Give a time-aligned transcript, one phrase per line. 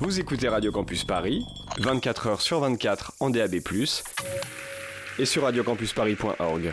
[0.00, 1.44] Vous écoutez Radio Campus Paris,
[1.78, 3.56] 24 h sur 24 en DAB+,
[5.18, 6.72] et sur radiocampusparis.org.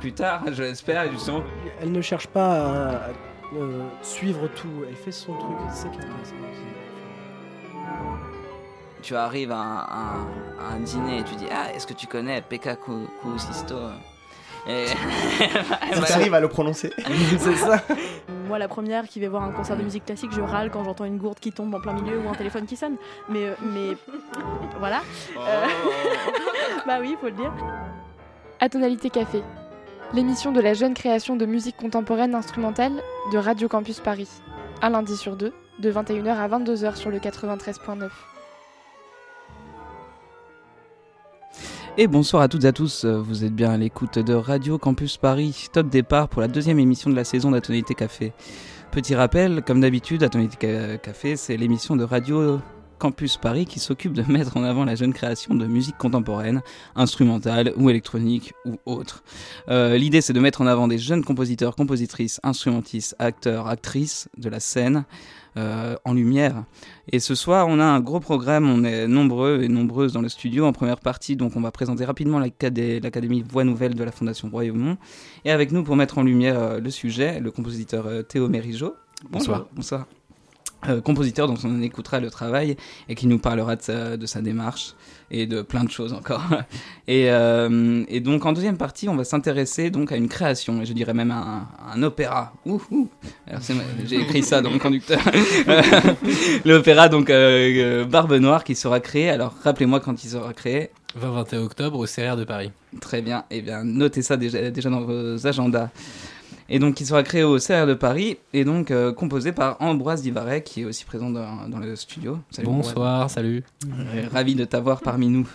[0.00, 1.42] plus tard, je l'espère, justement.
[1.80, 2.98] Elle ne cherche pas à, à,
[3.56, 6.34] euh, suivre tout, elle fait son truc, c'est ça qui est intéressant.
[9.02, 11.92] Tu arrives à un, à un- à un dîner et tu dis Ah, est-ce que
[11.94, 13.76] tu connais Pekka Ku- Kuusisto
[14.68, 14.86] et...
[15.92, 16.92] Si t'arrives à le prononcer.
[17.38, 17.80] c'est ça.
[18.48, 21.04] Moi, la première qui va voir un concert de musique classique, je râle quand j'entends
[21.04, 22.96] une gourde qui tombe en plein milieu ou un téléphone qui sonne.
[23.28, 23.96] Mais, euh, mais
[24.80, 25.02] voilà.
[25.38, 25.66] Euh,
[26.86, 27.52] bah oui, faut le dire.
[28.60, 29.42] Atonalité Café,
[30.14, 32.92] l'émission de la jeune création de musique contemporaine instrumentale
[33.32, 34.28] de Radio Campus Paris.
[34.82, 38.08] Un lundi sur deux, de 21h à 22h sur le 93.9.
[41.98, 45.16] Et bonsoir à toutes et à tous, vous êtes bien à l'écoute de Radio Campus
[45.16, 48.32] Paris, top départ pour la deuxième émission de la saison d'Atonalité Café.
[48.90, 52.58] Petit rappel, comme d'habitude, Atonalité Ca- Café, c'est l'émission de Radio
[52.98, 56.62] Campus Paris qui s'occupe de mettre en avant la jeune création de musique contemporaine,
[56.94, 59.22] instrumentale ou électronique ou autre.
[59.68, 64.48] Euh, L'idée c'est de mettre en avant des jeunes compositeurs, compositrices, instrumentistes, acteurs, actrices de
[64.48, 65.04] la scène
[65.56, 66.64] euh, en lumière.
[67.12, 70.28] Et ce soir, on a un gros programme, on est nombreux et nombreuses dans le
[70.28, 70.66] studio.
[70.66, 74.50] En première partie, donc, on va présenter rapidement l'Acadé- l'Académie Voix Nouvelle de la Fondation
[74.50, 74.98] Royaumont.
[75.46, 78.96] Et avec nous, pour mettre en lumière euh, le sujet, le compositeur Théo Mérigeau.
[79.30, 79.66] Bonsoir.
[79.72, 80.06] Bonsoir.
[80.88, 82.76] Euh, compositeur dont on écoutera le travail
[83.08, 84.94] et qui nous parlera de sa, de sa démarche
[85.30, 86.42] et de plein de choses encore.
[87.08, 90.86] et, euh, et donc en deuxième partie, on va s'intéresser donc à une création, et
[90.86, 91.56] je dirais même à un,
[91.90, 92.52] à un opéra.
[92.66, 93.08] Ouh, ouh.
[93.48, 95.18] Alors c'est moi- j'ai écrit ça dans le conducteur.
[96.64, 99.28] L'opéra donc euh, Barbe Noire qui sera créé.
[99.30, 100.90] Alors rappelez-moi quand il sera créé.
[101.20, 102.70] 20-21 octobre au CRR de Paris.
[103.00, 103.44] Très bien.
[103.50, 105.88] Eh bien, notez ça déjà, déjà dans vos agendas.
[106.68, 110.22] Et donc, il sera créé au CR de Paris et donc euh, composé par Ambroise
[110.22, 112.38] Divaret, qui est aussi présent dans, dans le studio.
[112.50, 112.86] Salut, Ambroise.
[112.88, 113.62] Bonsoir, salut.
[113.86, 115.48] Euh, Ravi de t'avoir parmi nous.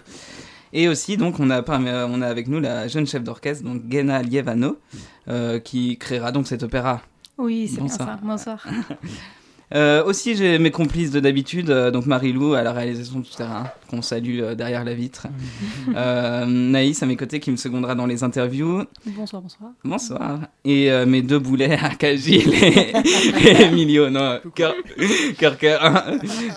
[0.73, 3.65] Et aussi, donc, on a, parmi- euh, on a avec nous la jeune chef d'orchestre,
[3.65, 4.77] donc Gena Lievano,
[5.27, 7.01] euh, qui créera donc cet opéra.
[7.37, 8.07] Oui, c'est bien Bonsoir.
[8.07, 8.19] ça.
[8.23, 8.67] Bonsoir.
[9.73, 13.71] Euh, aussi, j'ai mes complices de d'habitude, euh, donc Marie-Lou à la réalisation tout terrain,
[13.89, 15.27] qu'on salue euh, derrière la vitre.
[15.95, 18.83] Euh, Naïs à mes côtés qui me secondera dans les interviews.
[19.05, 19.71] Bonsoir, bonsoir.
[19.83, 20.39] Bonsoir.
[20.63, 22.93] Et euh, mes deux boulets à Cagil et,
[23.47, 24.09] et Emilio.
[24.09, 24.73] Non, cœur,
[25.37, 25.81] cœur, cœur.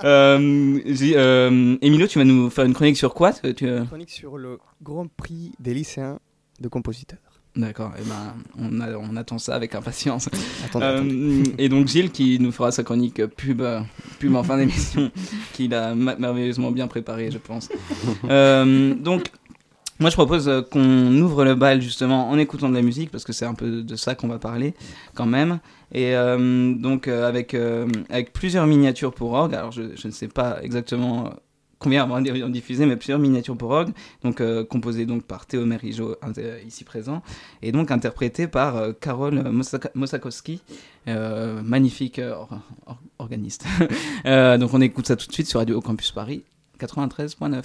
[0.05, 4.37] Euh, euh, Emilio, tu vas nous faire une chronique sur quoi tu, tu- Chronique sur
[4.39, 6.19] le Grand Prix des lycéens
[6.61, 7.19] de compositeurs.
[7.57, 10.29] D'accord, eh ben, on, a- on attend ça avec impatience.
[10.65, 11.55] Attendez, Euh, attendez.
[11.59, 13.81] et donc Gilles qui nous fera sa chronique pub, euh,
[14.19, 15.09] pub en fin d'émission,
[15.53, 17.69] qu'il a merveilleusement bien préparé, je pense.
[18.29, 19.31] Euh, donc,
[20.01, 23.33] moi je propose qu'on ouvre le bal justement en écoutant de la musique, parce que
[23.33, 24.75] c'est un peu de ça qu'on va parler
[25.15, 25.61] quand même.
[25.93, 27.55] Et euh, donc avec,
[28.11, 31.31] avec plusieurs miniatures pour orgue, alors je, je ne sais pas exactement
[31.79, 33.93] combien on va en diffuser, mais plusieurs miniatures pour orgue,
[34.23, 37.23] donc euh, composées donc par Théo Mérigeau, euh, ici présent,
[37.63, 39.43] et donc interprétées par euh, Carole
[39.95, 40.63] Mosakowski,
[41.09, 42.49] euh, magnifique or-
[42.87, 43.65] or- organiste.
[44.25, 46.43] Donc on écoute ça tout de suite sur Radio Campus Paris
[46.81, 47.63] 93.9.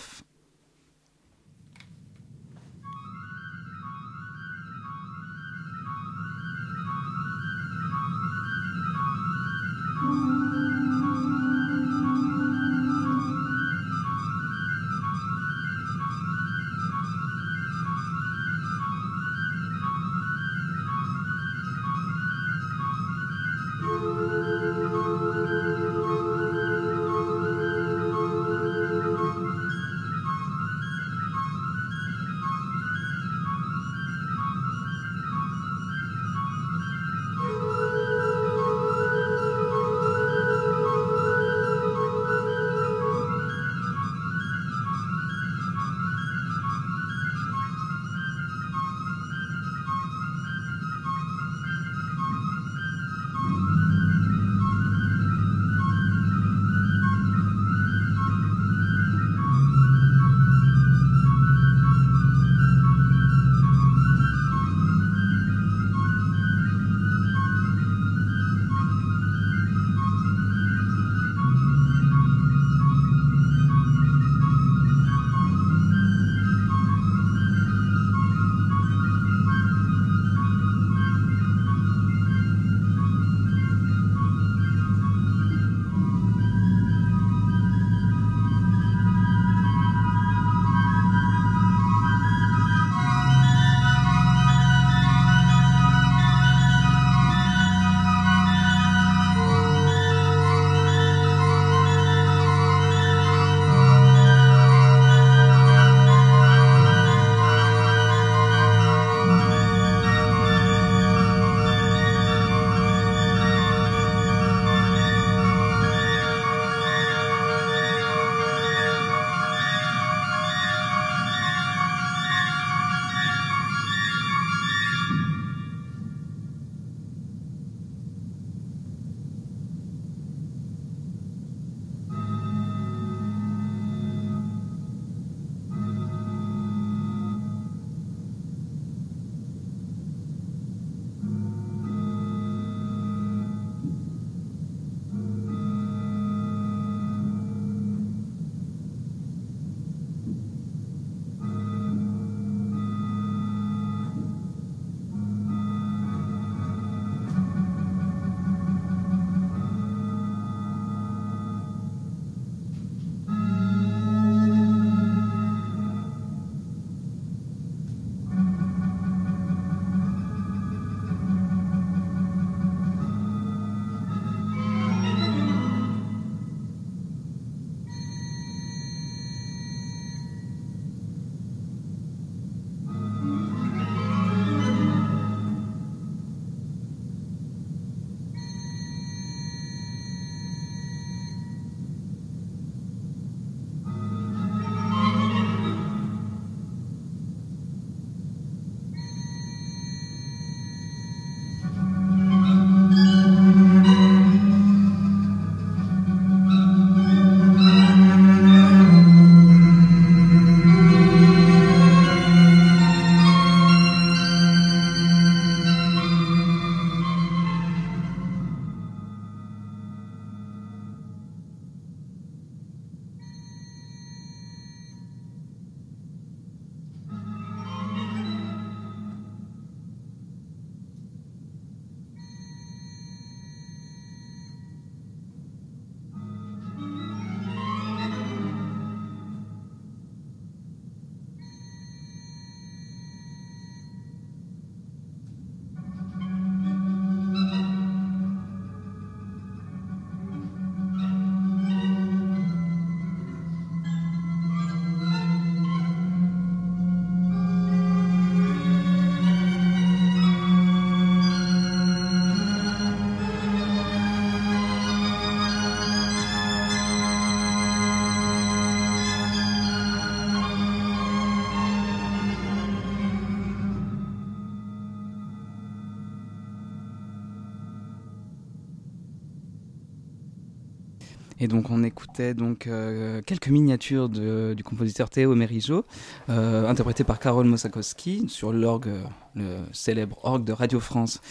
[281.40, 285.86] Et donc on écoutait donc euh, quelques miniatures de- du compositeur Théo Merijo,
[286.30, 288.90] euh, interprétées par Karol Mosakowski sur l'orgue,
[289.36, 291.22] le célèbre orgue de Radio France.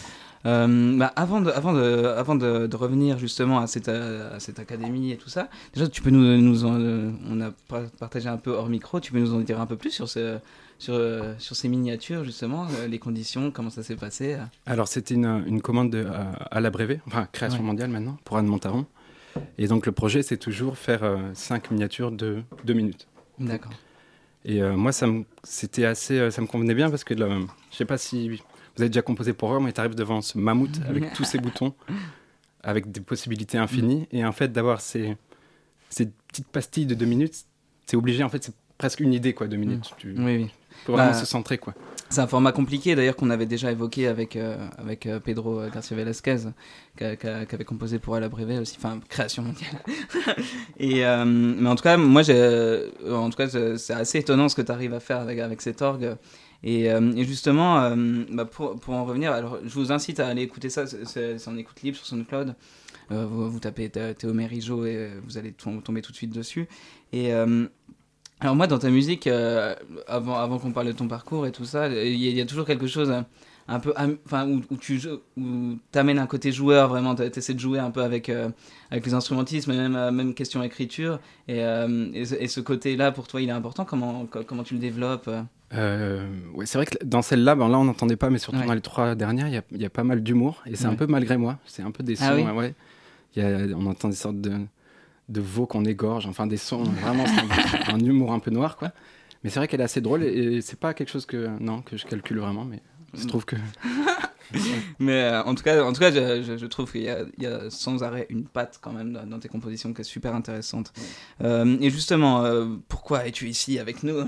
[0.46, 4.40] Euh, bah, avant de, avant, de, avant de, de revenir justement à cette, euh, à
[4.40, 6.80] cette académie et tout ça, déjà tu peux nous, nous en-
[7.28, 9.76] on a par- partagé un peu hors micro, tu peux nous en dire un peu
[9.76, 10.38] plus sur, ce,
[10.78, 10.94] sur,
[11.38, 14.36] sur ces miniatures justement, les conditions, comment ça s'est passé.
[14.64, 17.66] Alors, c'était une, une commande de, à, à la Brévet, enfin, création Ouais.
[17.66, 18.86] mondiale maintenant, pour Anne Montaron.
[19.58, 23.06] Et donc, le projet, c'est toujours faire euh, cinq miniatures de deux minutes.
[23.38, 23.72] D'accord.
[24.44, 27.28] Et euh, moi, ça me, c'était assez, euh, ça me convenait bien parce que là,
[27.70, 28.36] je sais pas si vous
[28.78, 31.74] avez déjà composé pour eux, mais tu arrives devant ce mammouth avec tous ces boutons,
[32.62, 34.06] avec des possibilités infinies.
[34.12, 35.16] Et en fait, d'avoir ces,
[35.88, 37.44] ces petites pastilles de deux minutes,
[37.86, 38.22] c'est obligé.
[38.22, 39.92] En fait, c'est presque une idée, quoi, deux minutes.
[39.98, 40.50] Tu Oui, oui.
[40.84, 41.74] Faut vraiment Bah, se centrer, quoi.
[42.10, 45.94] C'est un format compliqué d'ailleurs qu'on avait déjà évoqué avec, euh, avec euh, Pedro Garcia
[45.94, 46.36] Velasquez,
[46.96, 49.76] qu'a- qu'a- qui avait composé pour La Brevet aussi, enfin création mondiale.
[50.78, 54.54] Et, euh, mais en tout cas, moi, euh, en tout cas, c'est assez étonnant ce
[54.56, 56.16] que tu arrives à faire avec, avec cet orgue.
[56.64, 57.94] Et, euh, et justement, euh,
[58.32, 61.56] bah, pour, pour en revenir, alors je vous incite à aller écouter ça, c'est- en
[61.56, 62.54] écoute libre sur SoundCloud.
[63.10, 66.16] Euh, vous, vous tapez Thé- Théo Merijo et euh, vous allez tom- tomber tout de
[66.16, 66.68] suite dessus.
[67.12, 67.66] Et euh,
[68.40, 69.74] alors moi, dans ta musique, euh,
[70.06, 72.40] avant, avant qu'on parle de ton parcours et tout ça, il y, a- il y
[72.40, 73.22] a toujours quelque chose euh,
[73.70, 73.92] un peu,
[74.26, 74.98] enfin, où, où tu
[75.36, 78.48] où t'amènes un côté joueur vraiment, tu essaies de jouer un peu avec euh,
[78.90, 81.18] avec les instrumentismes, même même question écriture.
[81.48, 83.84] Et, euh, et, ce- et ce côté-là, pour toi, il est important?
[83.84, 85.28] Comment co- comment tu le développes
[85.74, 88.66] ouais, c'est vrai que dans celle-là, ben là on n'entendait pas, mais surtout Ouais.
[88.66, 90.92] dans les trois dernières, il y y a pas mal d'humour et c'est Ouais.
[90.92, 91.58] un peu malgré moi.
[91.66, 92.24] C'est un peu des sons.
[92.26, 92.74] Ah oui ouais,
[93.36, 94.52] y a- on entend des sortes de,
[95.28, 96.84] de veaux qu'on égorge, enfin des sons.
[96.84, 97.24] Vraiment,
[97.88, 98.92] un, un humour un peu noir, quoi.
[99.44, 101.96] Mais c'est vrai qu'elle est assez drôle et, c'est pas quelque chose que non que
[101.96, 102.80] je calcule vraiment, mais
[103.14, 103.28] il se Mm.
[103.28, 103.56] trouve que
[104.98, 107.24] Mais euh, en tout cas, en tout cas, je, je- je trouve qu'il y, a-
[107.36, 110.34] il y a sans arrêt une patte quand même dans, tes compositions qui est super
[110.34, 110.92] intéressante.
[111.42, 114.16] Euh, et justement, euh, pourquoi es-tu ici avec nous?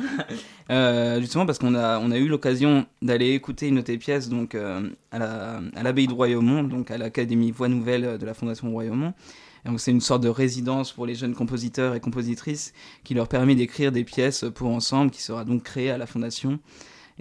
[0.70, 4.28] Euh, Justement parce qu'on a, on a eu l'occasion d'aller écouter une de tes pièces
[4.28, 8.34] donc euh, à la- à l'abbaye de Royaumont, donc à l'académie Voix Nouvelle de la
[8.34, 9.12] Fondation Royaumont.
[9.64, 12.72] Donc c'est une sorte de résidence pour les jeunes compositeurs et compositrices
[13.04, 16.58] qui leur permet d'écrire des pièces pour ensemble, qui sera donc créée à la Fondation.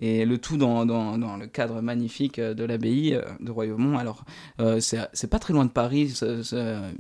[0.02, 3.98] Et le tout dans, dans, le cadre magnifique euh, de l'abbaye euh, de Royaumont.
[3.98, 4.24] Alors,
[4.62, 6.14] euh, c'est pas très loin de Paris,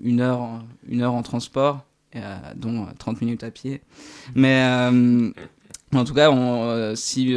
[0.03, 3.81] une, heure, une heure en transport, euh, dont euh, 30 minutes à pied.
[4.35, 4.61] Mais
[5.93, 6.29] en tout cas,
[6.95, 7.35] si,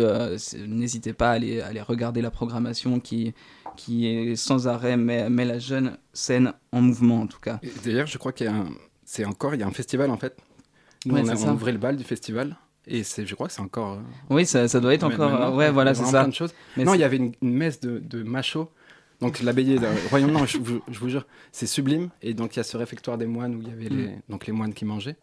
[0.67, 3.33] n'hésitez pas à aller, à aller regarder la programmation qui,
[3.77, 7.61] qui est sans arrêt, met, met la jeune scène en mouvement en tout cas.
[7.85, 8.69] D'ailleurs, je crois qu'il y a un...
[9.05, 10.37] c'est encore il y a un festival en fait.
[11.07, 13.53] Nous, Ouais, on a on ouvrait le bal du festival et c'est je crois que
[13.53, 13.95] c'est encore.
[13.95, 14.01] euh,
[14.31, 15.55] Oui, ça, ça doit être mais- encore.
[15.55, 16.21] ouais, voilà, c'est ça.
[16.21, 16.53] plein de choses.
[16.77, 18.25] Mais non, il y avait une, une messe de, de.
[19.21, 22.11] Donc l'abbaye de Royaume, non, je, vous- je vous jure, c'est sublime.
[22.23, 24.47] Et donc il y a ce réfectoire des moines où il y avait les, donc
[24.47, 25.17] les moines qui mangeaient.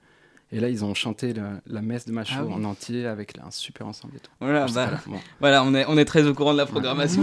[0.51, 2.53] Et là, ils ont chanté la, la messe de macho Ah oui.
[2.53, 4.31] en entier avec un super ensemble et tout.
[4.39, 5.17] Voilà, bah, bon.
[5.39, 7.21] Voilà, on est, on est très au courant de la programmation.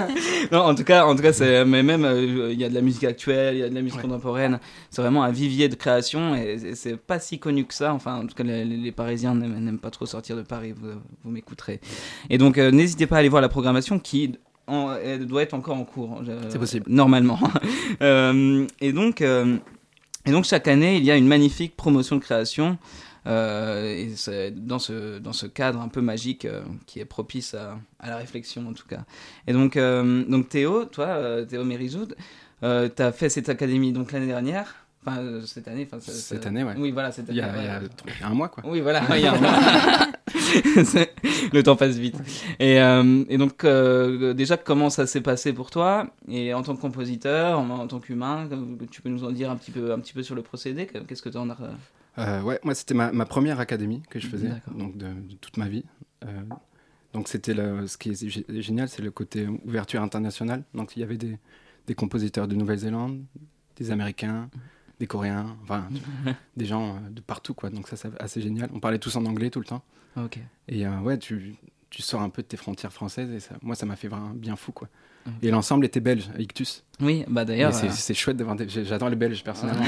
[0.52, 2.74] non, en tout cas, en tout cas, c'est, mais même euh, il y a de
[2.74, 4.02] la musique actuelle, il y a de la musique Ouais.
[4.02, 4.60] contemporaine.
[4.90, 7.94] C'est vraiment un vivier de création et c'est- c'est pas si connu que ça.
[7.94, 10.74] Enfin, en tout cas, les, les Parisiens n'aiment, n'aiment pas trop sortir de Paris.
[10.78, 10.88] Vous,
[11.24, 11.80] vous m'écouterez.
[12.28, 14.34] Et donc, euh, n'hésitez pas à aller voir la programmation qui
[14.66, 16.20] en- elle doit être encore en cours.
[16.28, 16.84] euh, C'est possible.
[16.90, 17.38] Normalement.
[18.02, 19.22] Euh, et donc.
[20.26, 22.78] Et donc chaque année, il y a une magnifique promotion de création.
[23.26, 28.72] euh, dans ce, cadre un peu magique euh, qui est propice à, la réflexion en
[28.72, 29.04] tout cas.
[29.46, 32.16] Et donc, euh, donc Théo, toi, Théo Mérizoud,
[32.62, 34.74] euh, tu as fait cette académie l'année dernière,
[35.08, 35.86] enfin euh, cette année.
[35.90, 36.74] enfin, ça- Cette ça- année, ouais.
[36.78, 37.58] Oui, voilà, cette Il y année.
[37.58, 37.86] a, il y a ouais.
[38.16, 38.62] il y a un mois, quoi.
[38.66, 40.08] Oui, voilà, il y a un mois.
[41.52, 42.16] Le temps passe vite.
[42.58, 46.06] Et, euh, et donc, euh, déjà, comment ça s'est passé pour toi?
[46.28, 48.48] Et en tant que compositeur, en, en tant qu'humain,
[48.90, 51.22] tu peux nous en dire un petit peu, un petit peu sur le procédé Qu'est-ce
[51.22, 51.56] que tu en as
[52.42, 54.74] ouais, moi c'était ma, ma première académie que je faisais, D'accord.
[54.74, 55.84] donc de, de toute ma vie.
[57.12, 60.62] Donc c'était ce qui est gé- génial, c'est le côté ouverture internationale.
[60.74, 61.38] Donc il y avait des,
[61.86, 63.22] des compositeurs de Nouvelle-Zélande,
[63.76, 64.50] des Américains,
[65.00, 65.86] des Coréens, enfin
[66.56, 67.70] des gens euh, de partout quoi.
[67.70, 68.68] Donc ça c'est assez génial.
[68.74, 69.82] On parlait tous en anglais tout le temps.
[70.16, 70.38] Ok.
[70.68, 71.54] Et euh, ouais, tu,
[71.90, 74.30] tu sors un peu de tes frontières françaises et ça, moi ça m'a fait vraiment
[74.30, 74.88] bien fou quoi.
[75.42, 76.84] Et l'ensemble était belge, Ictus.
[77.02, 77.74] Oui, bah d'ailleurs.
[77.74, 78.66] c'est euh, c'est chouette d'avoir des...
[78.66, 79.84] J'adore les Belges personnellement.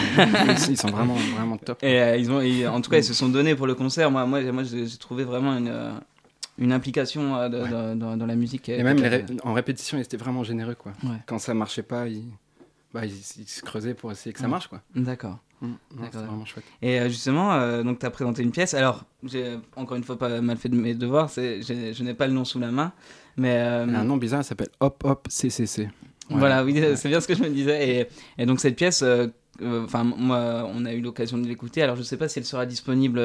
[0.69, 1.83] ils, sont vraiment, vraiment top.
[1.83, 4.11] Et euh, ils ont, et en tout cas, ils se sont donnés pour le concert.
[4.11, 5.73] Moi, moi, j'ai- moi j'ai trouvé vraiment une,
[6.59, 8.17] une implication euh, de- Ouais.
[8.17, 8.69] dans, la musique.
[8.69, 10.93] Et même ré- en répétition, ils étaient vraiment généreux, quoi.
[11.05, 11.17] Ouais.
[11.25, 12.25] Quand ça marchait pas, ils,
[12.95, 14.81] bah, ils, ils se creusaient pour essayer que ça marche, quoi.
[14.95, 15.39] D'accord.
[15.61, 15.73] Mm.
[16.11, 16.65] C'est vraiment chouette.
[16.81, 18.73] Et euh, justement, euh, donc tu as présenté une pièce.
[18.75, 21.29] Alors, j'ai encore une fois pas mal fait de mes devoirs.
[21.29, 22.93] Je n'ai pas le nom sous la main.
[23.37, 23.57] Mais.
[23.59, 25.89] euh, un nom bizarre, elle s'appelle Hop Hop CCC.
[26.31, 27.89] Voilà, oui, c'est bien ce que je me disais.
[28.01, 28.09] Et,
[28.43, 29.27] et donc cette pièce, euh,
[29.61, 31.83] euh, enfin moi, on a eu l'occasion de l'écouter.
[31.83, 33.21] Alors je sais pas si elle sera disponible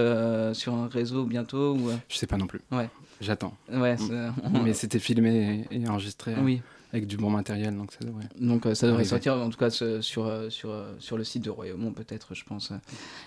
[0.56, 1.90] sur un réseau bientôt ou.
[2.10, 2.62] Je sais pas non plus.
[2.72, 2.90] Ouais.
[3.22, 3.56] J'attends.
[3.72, 3.96] Ouais.
[3.98, 4.30] c'est-
[4.64, 6.62] Mais c'était filmé et, et enregistré oui.
[6.96, 8.28] Avec du bon matériel, donc ça devrait.
[8.40, 9.10] Donc euh, ça devrait Arrivé.
[9.10, 12.34] sortir en tout cas ce- sur euh, sur euh, sur le site de Royaumont peut-être,
[12.34, 12.72] je pense.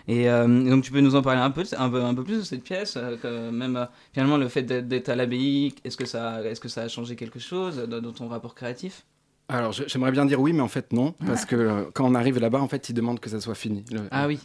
[0.06, 2.38] Et euh, donc tu peux nous en parler un peu un peu un peu plus
[2.38, 6.60] de cette pièce, que même finalement le fait d'être à l'abbaye, est-ce que ça est-ce
[6.60, 9.04] que ça a changé quelque chose dans, dans ton rapport créatif?
[9.50, 12.38] Alors j'aimerais bien dire oui, mais en fait non, parce que euh, quand on arrive
[12.38, 13.84] là-bas, en fait, ils demandent que ça soit fini.
[13.90, 14.38] Le- Ah oui.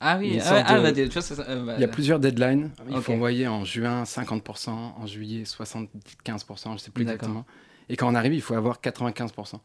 [0.00, 2.70] Ah oui, ah, ah, bah, tu vois, ça- euh, bah, Il y a plusieurs deadlines.
[2.88, 3.02] Il Ok.
[3.02, 7.44] faut envoyer en juin 50%, en juillet 75%, je sais plus exactement.
[7.88, 9.60] Et quand on arrive, il faut avoir 95%.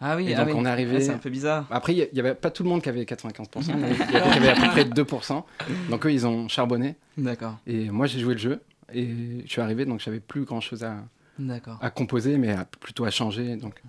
[0.00, 0.52] Ah oui, Et ah donc oui.
[0.56, 1.66] on est arrivé- Ouais, c'est un peu bizarre.
[1.70, 4.48] Après, il n'y avait pas tout le monde qui avait 95%, mais il y avait,
[4.48, 5.44] à peu près 2%.
[5.90, 6.96] Donc eux, ils ont charbonné.
[7.16, 8.60] D'accord, Et moi, j'ai joué le jeu.
[8.92, 10.96] Et je suis arrivé, donc j'avais plus grand-chose à,
[11.38, 13.56] d'accord, à composer, mais à- plutôt à changer.
[13.56, 13.80] Donc,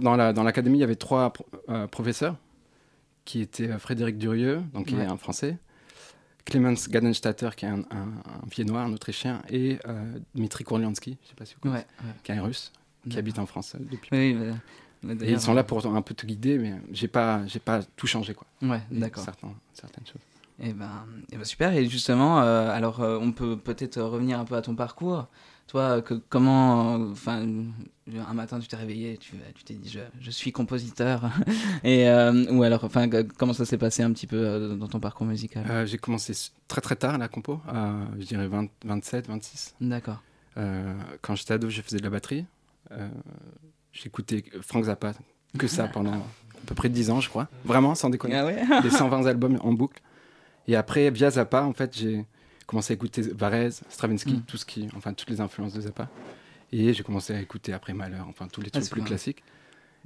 [0.00, 1.32] dans la- dans l'académie, il y avait trois
[1.68, 2.36] euh, professeurs,
[3.24, 5.04] qui étaient euh, Frédéric Durieux, donc qui Ouais.
[5.04, 5.56] est un Français,
[6.44, 11.28] Clemens Gadenstatter, qui est un, un, un Viennois, un Autrichien, et euh, Dmitri Kourliansky, je
[11.28, 12.12] sais pas si vous Ouais, connaissez, ouais.
[12.22, 12.72] qui est un Russe,
[13.04, 13.18] qui D'accord.
[13.20, 14.10] habite en France euh, depuis.
[14.12, 17.46] Oui, bah, bah, Et ils sont là pour un peu te guider, mais j'ai pas,
[17.46, 18.46] j'ai pas tout changé, quoi.
[18.62, 19.24] Ouais, Et d'accord.
[19.24, 20.20] certaines choses.
[20.62, 21.72] Eh ben, eh ben super.
[21.72, 25.26] Et justement, euh, alors euh, on peut peut-être revenir un peu à ton parcours.
[25.66, 30.00] Toi, que, comment, euh, enfin, un matin tu t'es réveillé, tu tu t'es dit je,
[30.20, 31.30] je suis compositeur,
[31.84, 33.08] et euh, ou alors, enfin,
[33.38, 35.64] comment ça s'est passé un petit peu euh, dans ton parcours musical?
[35.68, 36.34] Euh, j'ai commencé
[36.68, 37.60] très très tard la compo,
[38.18, 39.74] je dirais 20 27, 26.
[39.80, 40.22] D'accord.
[40.56, 42.44] Euh, quand j'étais ado, je faisais de la batterie.
[42.92, 43.08] Euh,
[43.92, 45.12] J'écoutais Frank Zappa,
[45.58, 47.48] que ça pendant à peu près 10 ans, je crois.
[47.64, 48.36] Vraiment, sans déconner.
[48.36, 48.62] Ah ouais?
[48.82, 50.00] Les 120 albums en boucle.
[50.66, 52.24] Et après, via Zappa, en fait, j'ai
[52.66, 54.42] commencé à écouter Varese, Stravinsky, Mm.
[54.42, 56.08] tout ce qui, enfin, toutes les influences de Zappa.
[56.72, 59.42] Et j'ai commencé à écouter après Malheur, enfin, tous les Ah, trucs c'est plus classiques.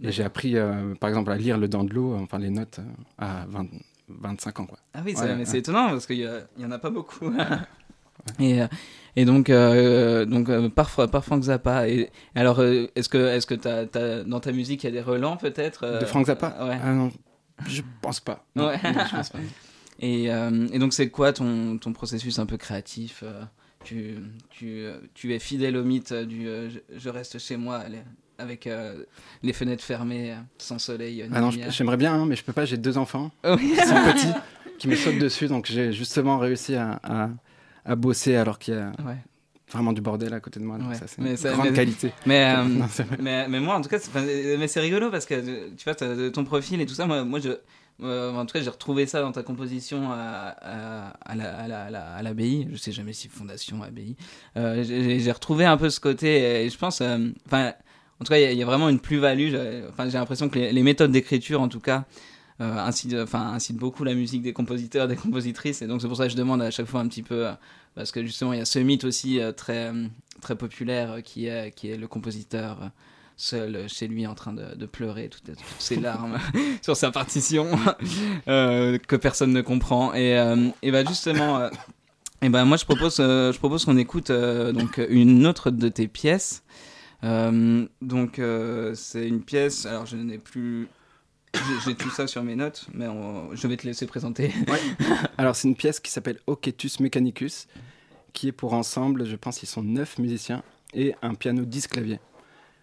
[0.02, 2.78] Et j'ai appris, euh, par exemple, à lire Le Dent de l'eau, enfin, les notes
[2.80, 2.84] euh,
[3.18, 3.68] à 20
[4.08, 4.78] 25 ans, quoi.
[4.94, 6.90] Ah oui, c'est- Ouais, c'est étonnant parce qu'il y, a- il y en a pas
[6.90, 7.30] beaucoup.
[8.38, 8.66] Et, euh,
[9.16, 11.88] et donc, euh, donc euh, par, Fra- par Frank Zappa.
[11.88, 14.92] Et, alors, euh, est-ce que, est-ce que t'as- t'as- dans ta musique, il y a
[14.92, 16.56] des relents peut-être De Frank Zappa?
[16.66, 16.78] Ouais.
[16.82, 17.10] Ah non,
[17.66, 18.44] je pense pas.
[18.54, 18.78] Non, Ouais.
[18.84, 19.38] non, je pense pas.
[20.00, 23.24] Et, et donc, c'est quoi ton, ton processus un peu créatif
[23.84, 24.14] tu,
[24.50, 24.84] tu,
[25.14, 28.02] tu es fidèle au mythe du je, je reste chez moi allez,
[28.38, 29.04] avec euh,
[29.42, 32.76] les fenêtres fermées, sans soleil, Ah non, j'aimerais bien, hein, mais je peux pas, j'ai
[32.76, 33.30] deux enfants.
[33.44, 33.56] Oh.
[33.60, 34.32] Ils sont petits,
[34.78, 37.30] qui me sautent dessus, donc j'ai justement réussi à, à,
[37.88, 39.16] à bosser alors qu'il y a Ouais.
[39.72, 40.78] vraiment du bordel à côté de moi.
[40.78, 40.94] Donc Ouais.
[40.94, 42.12] ça, c'est une ça- grande mais- qualité.
[42.26, 42.86] Mais, euh, Non,
[43.20, 43.98] mais, mais moi, en tout cas,
[44.58, 45.94] mais c'est rigolo parce que tu vois,
[46.30, 47.50] ton profil et tout ça, moi, moi je.
[48.00, 51.66] euh, en tout cas, j'ai retrouvé ça dans ta composition à, à, à la, à,
[51.68, 52.68] la, à la- l'abbaye.
[52.70, 54.14] Je sais jamais si fondation, abbaye.
[54.56, 56.64] Euh, j'ai, retrouvé un peu ce côté.
[56.64, 57.00] Et je pense.
[57.46, 57.72] Enfin,
[58.20, 59.50] en tout cas, il y a- il y, a vraiment une plus-value.
[59.50, 62.04] J'ai- Enfin, j'ai l'impression que les, les méthodes d'écriture, en tout cas,
[62.60, 65.80] euh, incitent, enfin, incitent beaucoup la musique des compositeurs, des compositrices.
[65.80, 67.46] Et donc, c'est pour ça que je demande à chaque fois un petit peu.
[67.46, 67.52] euh,
[67.94, 69.92] parce que justement, il y a ce mythe aussi euh, très,
[70.40, 72.90] très populaire qui est, qui est le compositeur
[73.36, 76.38] seul chez lui en train de, de pleurer toutes, ses larmes
[76.82, 77.66] sur sa partition
[78.46, 80.12] que personne ne comprend.
[80.14, 81.68] Et, euh, et bah justement,
[82.42, 86.64] et ben moi je propose, je propose qu'on écoute donc une autre de tes pièces.
[87.22, 88.40] Donc
[88.94, 89.86] c'est une pièce.
[89.86, 90.88] Alors je n'ai plus.
[91.84, 94.52] J'ai- tout ça sur mes notes, mais on- je vais te laisser présenter.
[95.38, 97.66] Alors, c'est une pièce qui s'appelle Oketus Mechanicus,
[98.32, 100.62] qui est pour ensemble, je pense, ils sont neuf musiciens
[100.94, 102.20] et un piano 10 clavier.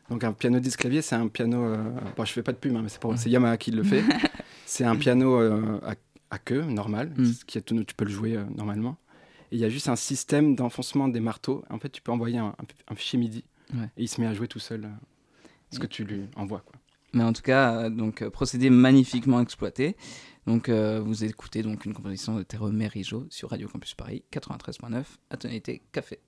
[0.10, 1.64] Donc, un piano 10 clavier, c'est un piano.
[1.64, 1.78] euh,
[2.16, 4.04] bon, je fais pas de pub, hein, mais c'est pour- Yamaha qui le fait.
[4.66, 5.96] c'est un piano euh, à,
[6.30, 7.26] à queue, normal, Mm.
[7.26, 8.98] ce qui est, tu peux le jouer euh, normalement.
[9.52, 11.64] Et il y a juste un système d'enfoncement des marteaux.
[11.70, 13.86] En fait, tu peux envoyer un, un- un fichier MIDI Ouais.
[13.98, 14.88] et il se met à jouer tout seul
[15.72, 16.62] ce que tu lui envoies.
[16.66, 16.76] Quoi.
[17.16, 19.96] Mais en tout cas, euh, donc euh, procédé magnifiquement exploité.
[20.46, 25.04] Donc euh, vous écoutez donc une composition de Théo Mérigeau sur Radio Campus Paris 93.9
[25.30, 26.20] à tonalité café.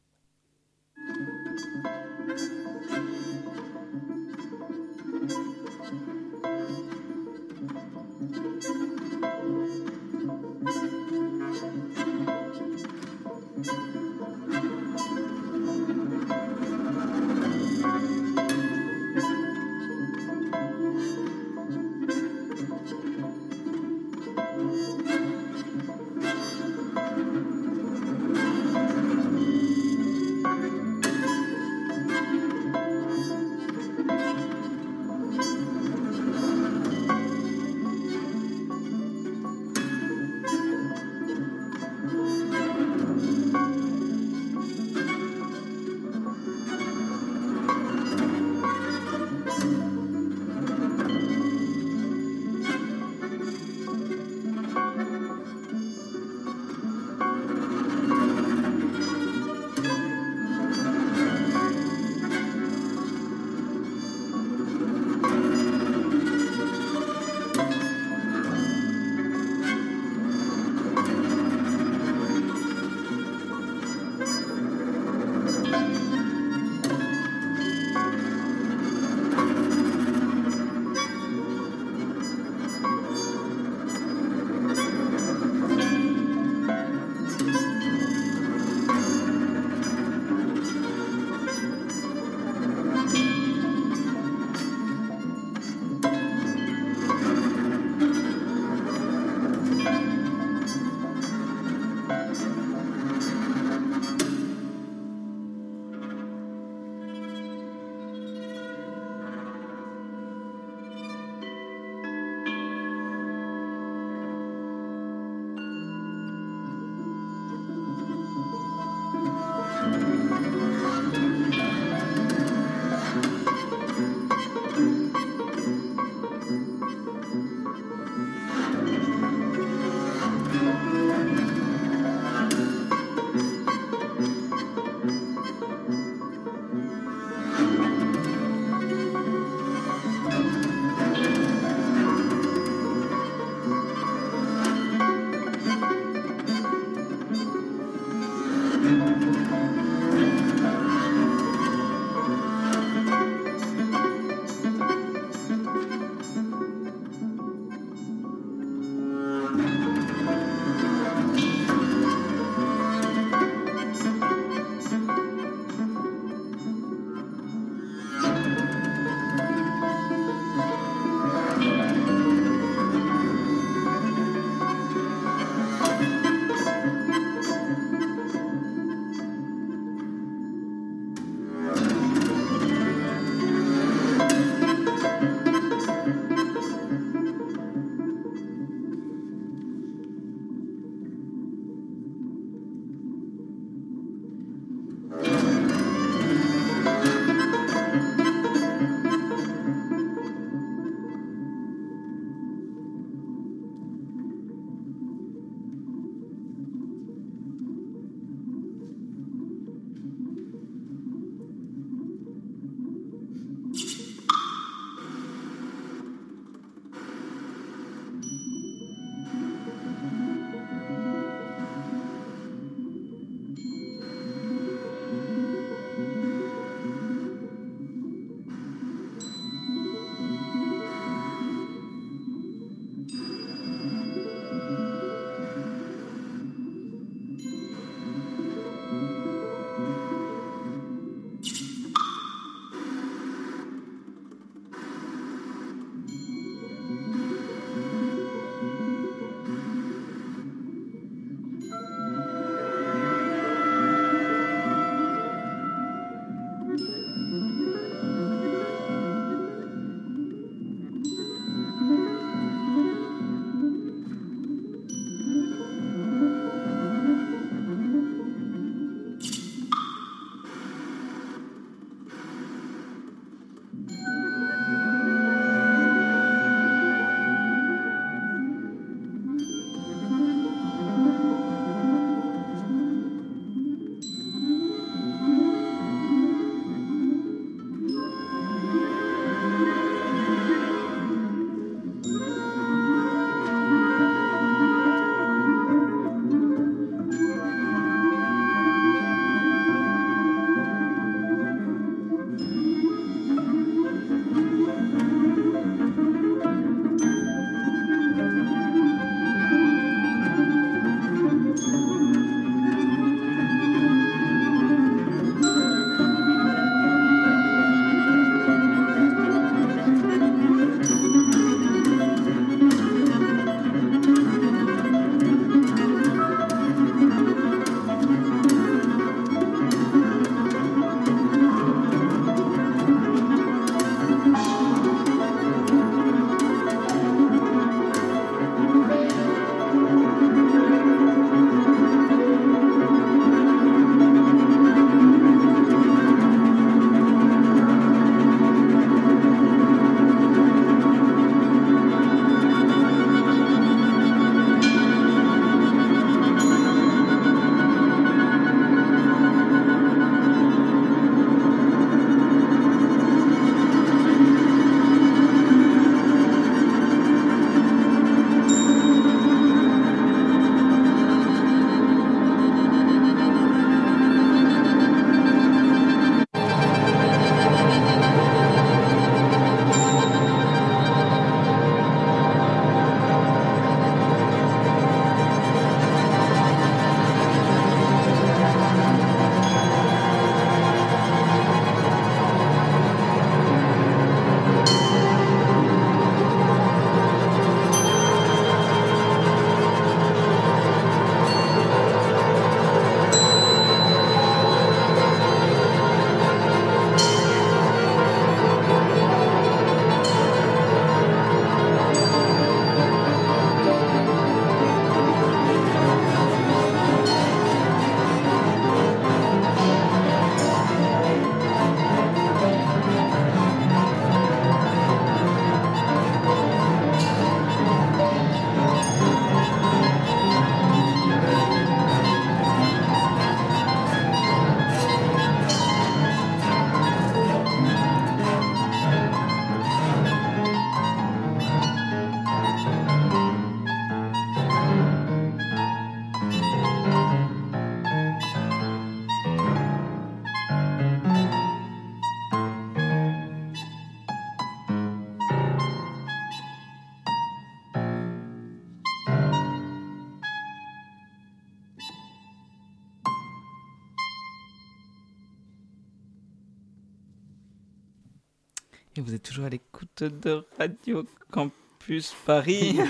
[469.17, 472.79] Êtes toujours à l'écoute de Radio Campus Paris.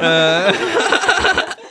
[0.00, 0.50] Euh,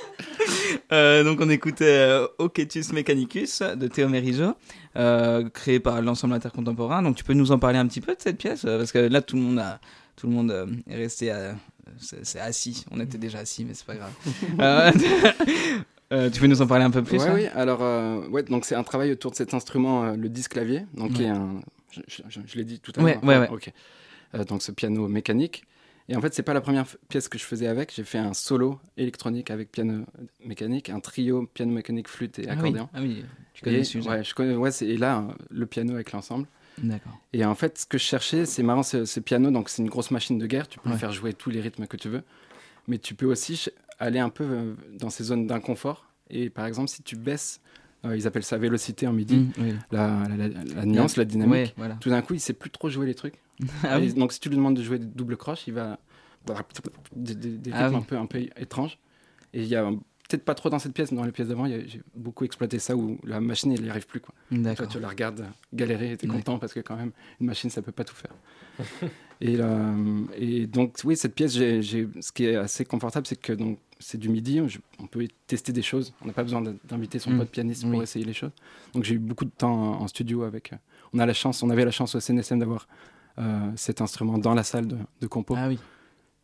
[0.92, 4.54] euh, donc on écoutait euh, Oketus Mechanicus de Théo Merijo,
[4.96, 7.02] euh, créé par l'ensemble intercontemporain.
[7.02, 9.22] Donc tu peux nous en parler un petit peu de cette pièce Parce que là
[9.22, 9.80] tout le monde, a,
[10.16, 11.56] tout le monde est resté à-
[12.42, 12.86] assis.
[12.92, 14.14] On était déjà assis, mais c'est pas grave.
[16.32, 17.34] Tu peux nous en parler un peu plus Ouais, hein?
[17.34, 21.14] oui, alors, ouais, donc c'est un travail autour de cet instrument, le disque clavier, donc
[21.14, 21.62] qui est un.
[21.94, 23.24] Je, je- je- je l'ai dit tout à l'heure.
[23.24, 23.50] ouais, ouais.
[23.50, 23.72] Ok.
[24.36, 25.64] Euh, donc ce piano mécanique.
[26.10, 27.94] Et en fait, c'est pas la première pièce que je faisais avec.
[27.96, 30.06] J'ai fait un solo électronique avec piano
[30.44, 32.60] mécanique, un trio piano mécanique, flûte et Ah oui.
[32.60, 32.90] accordéon.
[32.94, 34.10] Ah oui, tu connais Et, le sujet.
[34.10, 36.48] ouais, je connais, ouais, et là, le piano avec l'ensemble.
[36.80, 37.18] D'accord.
[37.32, 39.90] Et en fait, ce que je cherchais, c'est marrant, ce, ce piano, donc c'est une
[39.90, 40.98] grosse machine de guerre, tu peux Ouais.
[40.98, 42.24] faire jouer tous les rythmes que tu veux,
[42.88, 43.68] mais tu peux aussi
[44.00, 46.06] aller un peu euh, dans ces zones d'inconfort.
[46.30, 47.62] Et par exemple, si tu baisses,
[48.06, 49.74] euh, ils appellent ça vélocité en midi, Mm, oui.
[49.92, 51.96] la, la- la- la nuance, la dynamique, Ouais, voilà.
[51.96, 53.36] tout d'un coup, il sait plus trop jouer les trucs.
[53.84, 54.14] Ah oui.
[54.14, 56.00] donc si tu lui demandes de jouer des doubles croches, il va
[57.16, 58.02] des, des- des Ah rythmes oui.
[58.02, 58.98] un peu un peu étranges.
[59.54, 59.84] Et il y a
[60.28, 62.96] peut-être pas trop dans cette pièce, mais dans les pièces d'avant, j'ai beaucoup exploité ça
[62.96, 64.20] où la machine, elle n'y arrive plus.
[64.20, 64.34] Quoi.
[64.76, 66.36] Toi, tu la regardes galérer et tu es Ouais.
[66.38, 68.32] content parce que quand même, une machine, ça peut pas tout faire.
[69.42, 73.78] et, euh, et donc, oui, cette pièce, ce qui est assez confortable, c'est que donc
[74.04, 74.62] c'est du midi,
[75.00, 76.14] on peut tester des choses.
[76.22, 77.38] On n'a pas besoin d'in- d'inviter son Mm.
[77.40, 78.04] pote pianiste pour Oui.
[78.04, 78.52] essayer les choses.
[78.94, 80.74] Donc j'ai eu beaucoup de temps en, studio avec.
[80.74, 80.78] euh,
[81.14, 82.88] on a la chance, on avait la chance au CNSM d'avoir
[83.40, 85.56] euh, cet instrument dans la salle de, de compo.
[85.58, 85.80] Ah oui.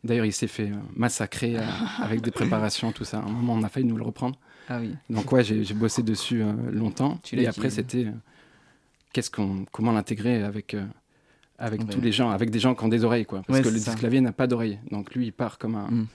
[0.02, 1.62] D'ailleurs, il s'est fait euh, massacrer euh,
[2.02, 3.18] avec des préparations, tout ça.
[3.18, 4.36] À un moment, on a failli nous le reprendre.
[4.68, 4.94] Ah oui.
[5.08, 7.18] Donc ouais, j'ai bossé dessus euh, longtemps.
[7.22, 8.06] Tu et après, c'était
[9.12, 10.76] qu'est-ce qu'on, comment l'intégrer avec
[11.58, 11.86] avec Ouais.
[11.88, 13.42] tous les gens, avec des gens qui ont des oreilles, quoi.
[13.46, 15.90] Parce Ouais, que le disque clavier n'a pas d'oreille, donc lui, il part comme un.
[15.90, 16.06] Mm.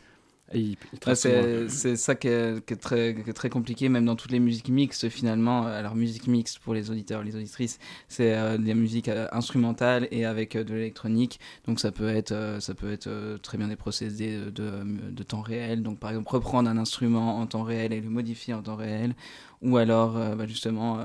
[1.70, 4.40] C'est ça qui est, qui est très, qui est très compliqué, même dans toutes les
[4.40, 5.66] musiques mixtes finalement.
[5.66, 10.24] Alors, musique mixte pour les auditeurs, les auditrices, c'est euh, des musiques euh, instrumentales et
[10.24, 11.40] avec euh, de l'électronique.
[11.66, 14.84] Donc, ça peut être, euh, ça peut être euh, très bien des procédés de, de,
[15.12, 15.82] de temps réel.
[15.82, 19.16] Donc, par exemple, reprendre un instrument en temps réel et le modifier en temps réel.
[19.64, 21.00] Ou alors, bah, justement.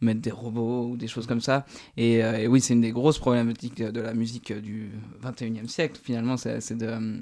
[0.00, 1.66] mettre des robots ou des choses comme ça.
[1.96, 4.90] Et, et oui, c'est une des grosses problématiques de la musique du
[5.22, 7.20] 21e siècle, finalement, c'est de,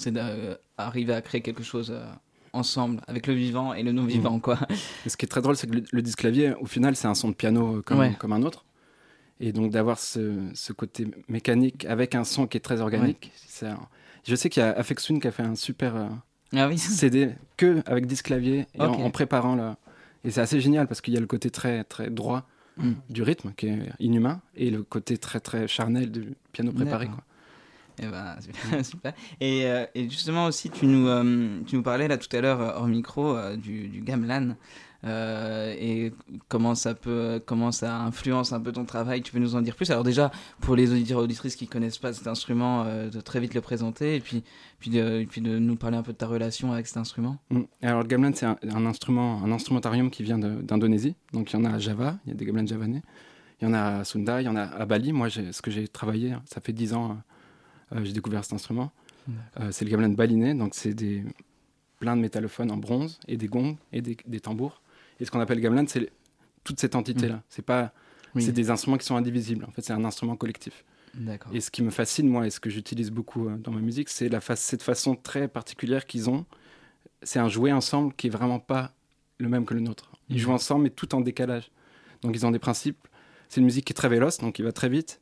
[0.00, 2.04] c'est d'arriver à créer quelque chose euh,
[2.52, 4.40] ensemble, avec le vivant et le non-vivant, Mm.
[4.40, 4.58] quoi.
[5.06, 7.06] Et ce qui est très drôle, c'est que le, le disque clavier, au final, c'est
[7.08, 8.14] un son de piano euh, comme, Ouais.
[8.18, 8.64] comme un autre.
[9.42, 13.32] Et donc d'avoir ce, ce côté mécanique avec un son qui est très organique.
[13.62, 13.78] un-
[14.26, 16.08] Je sais qu'il y a Afex Twin qui a fait un super euh,
[16.54, 19.78] Ah oui CD que avec disque clavier et en- préparant là.
[20.24, 22.92] Et c'est assez génial parce qu'il y a le côté très très droit Mm.
[23.10, 27.06] du rythme qui est inhumain et le côté très très charnel du piano préparé.
[27.08, 27.22] Quoi.
[28.02, 29.12] Eh ben, super, super.
[29.40, 32.60] Et, euh, et justement aussi, tu nous, euh, tu nous parlais là tout à l'heure
[32.60, 34.56] euh, hors micro du, du gamelan
[35.02, 36.12] et
[36.48, 39.22] comment ça peut, comment ça influence un peu ton travail?
[39.22, 39.90] Tu peux nous en dire plus?
[39.90, 43.54] Alors déjà, pour les auditeurs et auditrices qui connaissent pas cet instrument, de très vite
[43.54, 44.44] le présenter et puis,
[44.78, 47.38] puis, de, puis de nous parler un peu de ta relation avec cet instrument.
[47.48, 47.62] Mm.
[47.80, 51.14] Alors le gamelan c'est un, instrument, un instrumentarium qui vient d'Indonésie.
[51.32, 53.02] Donc il y en a à Java, il y a des gamelans javanais.
[53.60, 55.12] Il y en a à Sunda, il y en a à Bali.
[55.12, 57.18] Moi, ce que j'ai travaillé, ça fait 10 ans,
[58.02, 58.90] j'ai découvert cet instrument.
[59.60, 61.24] Euh, c'est le gamelan balinais, donc c'est des
[61.98, 64.80] plein de métallophones en bronze et des gongs et des, des tambours.
[65.20, 66.10] Et ce qu'on appelle gamelan, c'est
[66.64, 67.42] toute cette entité-là.
[67.48, 67.92] C'est pas,
[68.34, 68.42] Oui.
[68.42, 69.64] c'est des instruments qui sont indivisibles.
[69.66, 70.84] En fait, c'est un instrument collectif.
[71.52, 74.08] Et ce qui me fascine, moi, et ce que j'utilise beaucoup euh, dans ma musique,
[74.08, 76.46] c'est la fa- cette façon très particulière qu'ils ont.
[77.22, 78.92] C'est un jouer ensemble qui est vraiment pas
[79.38, 80.12] le même que le nôtre.
[80.28, 80.40] Ils Mhm.
[80.42, 81.70] jouent ensemble, mais tout en décalage.
[82.22, 83.08] Donc ils ont des principes.
[83.48, 85.20] C'est une musique qui est très véloce, donc il va très vite.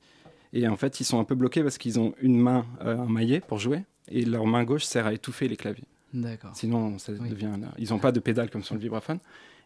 [0.53, 3.07] Et en fait, ils sont un peu bloqués parce qu'ils ont une main euh, en
[3.07, 5.85] maillet pour jouer, et leur main gauche sert à étouffer les claviers.
[6.15, 6.53] D'accord.
[6.55, 7.29] Sinon, ça Oui.
[7.29, 7.51] devient.
[7.79, 9.19] Ils n'ont pas de pédale comme sur le vibraphone.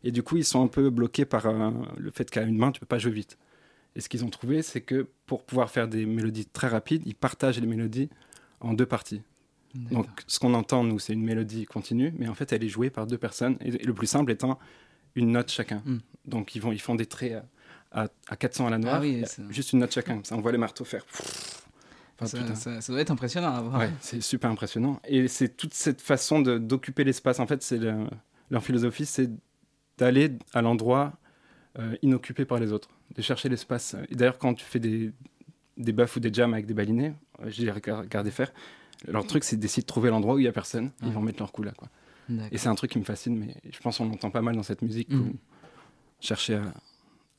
[0.03, 2.73] Et du coup, ils sont un peu bloqués par euh, le fait qu'à une main,
[2.73, 3.39] tu peux pas jouer vite.
[3.95, 7.15] Et ce qu'ils ont trouvé, c'est que pour pouvoir faire des mélodies très rapides, ils
[7.15, 8.09] partagent les mélodies
[8.61, 9.23] en deux parties.
[9.75, 12.91] Donc, ce qu'on entend, nous, c'est une mélodie continue, mais en fait, elle est jouée
[12.91, 13.57] par deux personnes.
[13.61, 14.59] Et, et le plus simple étant
[15.15, 15.83] une note chacun.
[15.87, 15.99] Mm.
[16.27, 17.43] Donc, ils, vont, ils font des traits
[17.93, 20.21] à, à, à 400 à la noire, Ah oui, juste une note chacun.
[20.25, 21.05] Ça, on voit les marteaux faire.
[22.17, 22.55] Enfin, ça, putain.
[22.55, 23.81] ça- ça doit être impressionnant à voir.
[23.81, 25.01] Ouais, c'est super impressionnant.
[25.07, 27.41] Et c'est toute cette façon d'occuper l'espace.
[27.41, 28.07] En fait, c'est le-
[28.51, 29.31] leur philosophie, c'est
[29.99, 31.15] d'aller à l'endroit
[31.79, 33.97] euh, inoccupé par les autres, de chercher l'espace.
[34.11, 35.11] Et d'ailleurs, quand tu fais des,
[35.79, 38.53] des buffs ou des jams avec des balinés, euh, j'ai regardé faire,
[39.09, 40.91] leur truc, c'est d'essayer de trouver l'endroit où il n'y a personne.
[41.01, 41.15] Ils Ouais.
[41.15, 41.73] vont mettre leur coup là.
[41.73, 41.89] Quoi.
[42.51, 44.63] Et c'est un truc qui me fascine, mais je pense qu'on l'entend pas mal dans
[44.63, 45.09] cette musique.
[45.13, 45.35] Où
[46.21, 46.75] chercher à,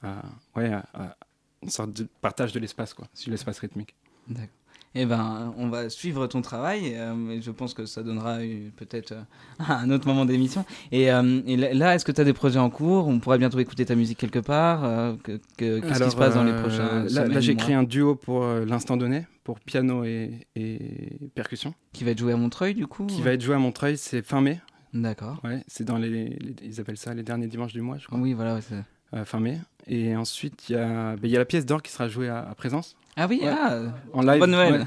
[0.03, 0.23] à-
[0.59, 1.15] ouais, à- à
[1.61, 3.95] une sorte de partage de l'espace, quoi, sur l'espace rythmique.
[4.27, 4.47] D'accord.
[4.95, 6.93] Eh ben, on va suivre ton travail.
[6.95, 9.21] euh, je pense que ça donnera euh, peut-être euh,
[9.67, 10.65] un autre moment d'émission.
[10.91, 13.07] Et, euh, et là- est-ce que tu as des projets en cours?
[13.07, 16.35] On pourrait bientôt écouter ta musique quelque part euh, que- que- Qu'est-ce qui se passe
[16.35, 20.45] dans les prochains Là, là, j'ai créé un duo pour l'instant donné, pour piano et,
[20.55, 23.59] et percussion, Qui va être joué à Montreuil, du coup qui va être joué à
[23.59, 24.59] Montreuil, c'est fin mai.
[24.93, 25.41] D'accord.
[25.43, 28.19] Ouais, c'est dans les, les- ils appellent ça les derniers dimanches du mois, je crois.
[28.19, 28.53] Oui, voilà.
[28.55, 28.61] ouais,
[29.25, 29.59] fin mai.
[29.87, 32.29] Et ensuite, il y, a- ben, il y a la pièce d'or qui sera jouée
[32.29, 33.49] à, à présence, Ah oui, Ouais.
[33.49, 33.79] ah,
[34.13, 34.39] en live.
[34.39, 34.73] bonne Noël.
[34.73, 34.85] ouais,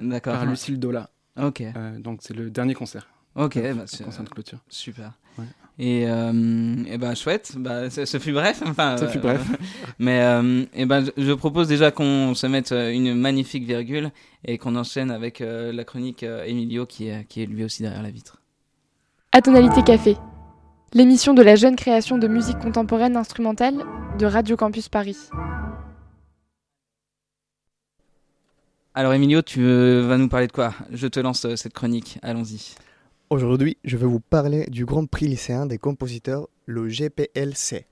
[0.00, 0.34] D'accord.
[0.34, 1.08] par Lucille Dola.
[1.40, 3.06] Ok, Euh, donc, c'est le dernier concert,
[3.36, 4.58] ok, bah, le c'est- concert de clôture.
[4.68, 5.12] super.
[5.38, 5.44] Ouais.
[5.80, 8.60] Et, euh, et ben chouette, bah, ce, ce fut bref.
[8.66, 9.46] Enfin, Ça fut euh, bref.
[10.00, 14.10] Mais euh, eh ben, je, je propose déjà qu'on se mette euh, une magnifique virgule
[14.44, 17.82] et qu'on enchaîne avec euh, la chronique euh, Emilio qui est, qui est lui aussi
[17.82, 18.42] derrière la vitre.
[19.30, 20.16] Atonalité Café,
[20.94, 23.74] l'émission de la jeune création de musique contemporaine instrumentale
[24.18, 25.18] de Radio Campus Paris.
[28.94, 30.74] Alors Emilio, tu vas nous parler de quoi?
[30.90, 32.74] Je te lance euh, cette chronique, allons-y.
[33.30, 37.86] Aujourd'hui, je vais vous parler du Grand Prix lycéen des compositeurs, le GPLC.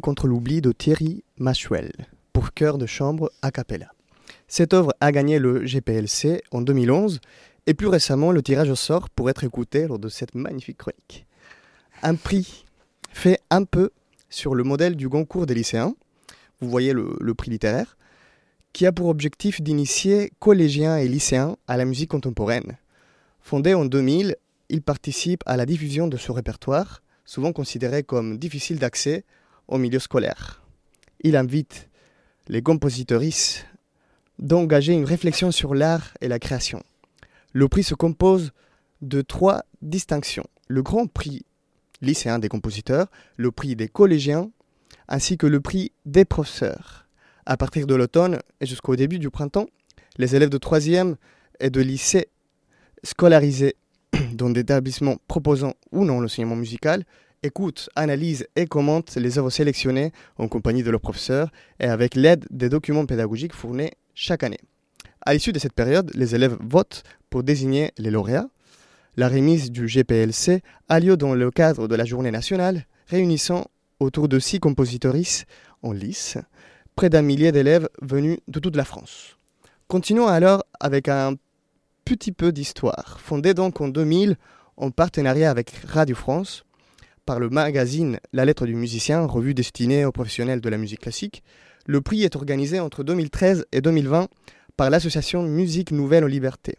[0.00, 1.92] Contre l'oubli de Thierry Machuel,
[2.32, 3.92] pour chœur de chambre a cappella.
[4.48, 7.20] Cette œuvre a gagné le GPLC en 2011
[7.66, 11.26] et plus récemment le tirage au sort pour être écouté lors de cette magnifique chronique.
[12.02, 12.64] Un prix
[13.12, 13.90] fait un peu
[14.30, 15.94] sur le modèle du concours des lycéens,
[16.60, 17.96] vous voyez le prix littéraire,
[18.72, 22.78] qui a pour objectif d'initier collégiens et lycéens à la musique contemporaine.
[23.40, 24.36] Fondé en 2000,
[24.70, 29.24] il participe à la diffusion de ce répertoire, souvent considéré comme difficile d'accès
[29.72, 30.62] au milieu scolaire.
[31.20, 31.88] Il invite
[32.48, 33.66] les compositeuristes
[34.38, 36.82] d'engager une réflexion sur l'art et la création.
[37.52, 38.52] Le prix se compose
[39.00, 40.46] de trois distinctions.
[40.68, 41.44] Le grand prix
[42.02, 43.06] lycéen des compositeurs,
[43.36, 44.50] le prix des collégiens,
[45.08, 47.06] ainsi que le prix des professeurs.
[47.46, 49.66] À partir de l'automne et jusqu'au début du printemps,
[50.18, 51.16] les élèves de troisième
[51.60, 52.28] et de lycée
[53.04, 53.76] scolarisés
[54.34, 57.04] dans des établissements proposant ou non l'enseignement musical
[57.42, 61.50] écoutent, analysent et commentent les œuvres sélectionnées en compagnie de leurs professeurs
[61.80, 64.60] et avec l'aide des documents pédagogiques fournis chaque année.
[65.24, 68.48] À l'issue de cette période, les élèves votent pour désigner les lauréats.
[69.16, 73.66] La remise du GPLC a lieu dans le cadre de la journée nationale, réunissant
[74.00, 75.46] autour de six compositeuristes
[75.82, 76.38] en lice,
[76.96, 79.38] près d'un millier d'élèves venus de toute la France.
[79.86, 81.34] Continuons alors avec un
[82.04, 83.18] petit peu d'histoire.
[83.20, 84.36] Fondé donc en 2000
[84.76, 86.64] en partenariat avec Radio France,
[87.24, 91.42] par le magazine La lettre du musicien, revue destinée aux professionnels de la musique classique.
[91.86, 94.28] Le prix est organisé entre 2013 et 2020
[94.76, 96.78] par l'association Musique Nouvelle aux Libertés,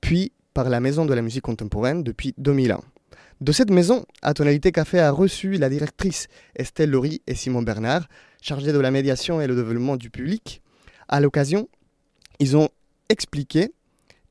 [0.00, 2.80] puis par la Maison de la musique contemporaine depuis 2001.
[3.40, 8.08] De cette maison, à Tonalité Café a reçu la directrice Estelle Laurie et Simon Bernard,
[8.40, 10.62] chargés de la médiation et le développement du public.
[11.08, 11.68] À l'occasion,
[12.38, 12.68] ils ont
[13.08, 13.72] expliqué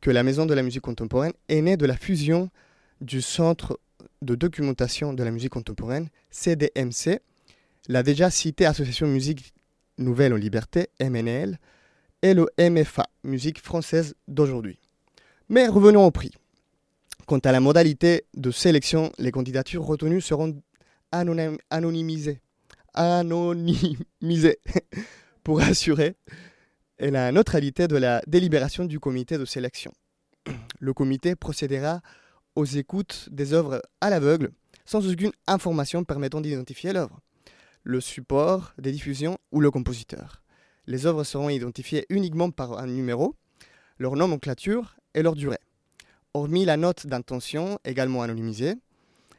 [0.02, 2.50] que la Maison de la musique contemporaine est née de la fusion
[3.02, 3.80] du Centre
[4.24, 7.20] de documentation de la musique contemporaine, CDMC,
[7.88, 9.54] la déjà citée Association Musique
[9.98, 11.60] Nouvelle en Liberté, MNL,
[12.22, 14.80] et le MFA, Musique Française d'aujourd'hui.
[15.50, 16.32] Mais revenons au prix.
[17.26, 20.56] Quant à la modalité de sélection, les candidatures retenues seront
[21.12, 22.40] anonym- anonymisées.
[22.94, 24.60] Anonymisées
[25.44, 26.16] pour assurer
[27.00, 29.94] la neutralité de la délibération du comité de sélection.
[30.80, 32.02] Le comité procédera
[32.56, 34.52] aux écoutes des œuvres à l'aveugle,
[34.86, 37.20] sans aucune information permettant d'identifier l'œuvre,
[37.84, 40.42] le support des diffusions ou le compositeur.
[40.88, 43.36] Les œuvres seront identifiées uniquement par un numéro,
[43.98, 45.60] leur nomenclature et leur durée.
[46.34, 48.76] Hormis la note d'intention, également anonymisée,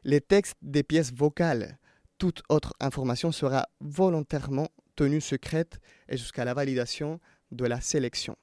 [0.05, 1.79] les textes des pièces vocales,
[2.19, 8.37] toute autre information sera volontairement tenue secrète et jusqu'à la validation de la sélection.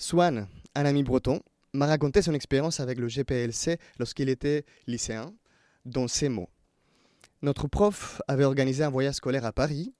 [0.00, 1.42] Swan, un ami breton,
[1.74, 5.34] m'a raconté son expérience avec le GPLC lorsqu'il était lycéen,
[5.84, 6.48] dans ces mots.
[7.42, 9.92] Notre prof avait organisé un voyage scolaire à Paris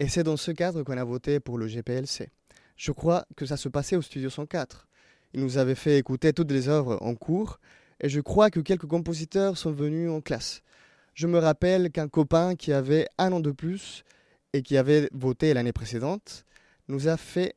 [0.00, 2.28] Et c'est dans ce cadre qu'on a voté pour le GPLC.
[2.76, 4.86] Je crois que ça se passait au Studio 104.
[5.32, 7.58] Il nous avait fait écouter toutes les œuvres en cours
[8.00, 10.60] et je crois que quelques compositeurs sont venus en classe.
[11.14, 14.04] Je me rappelle qu'un copain qui avait un an de plus
[14.52, 16.44] et qui avait voté l'année précédente
[16.86, 17.56] nous, a fait,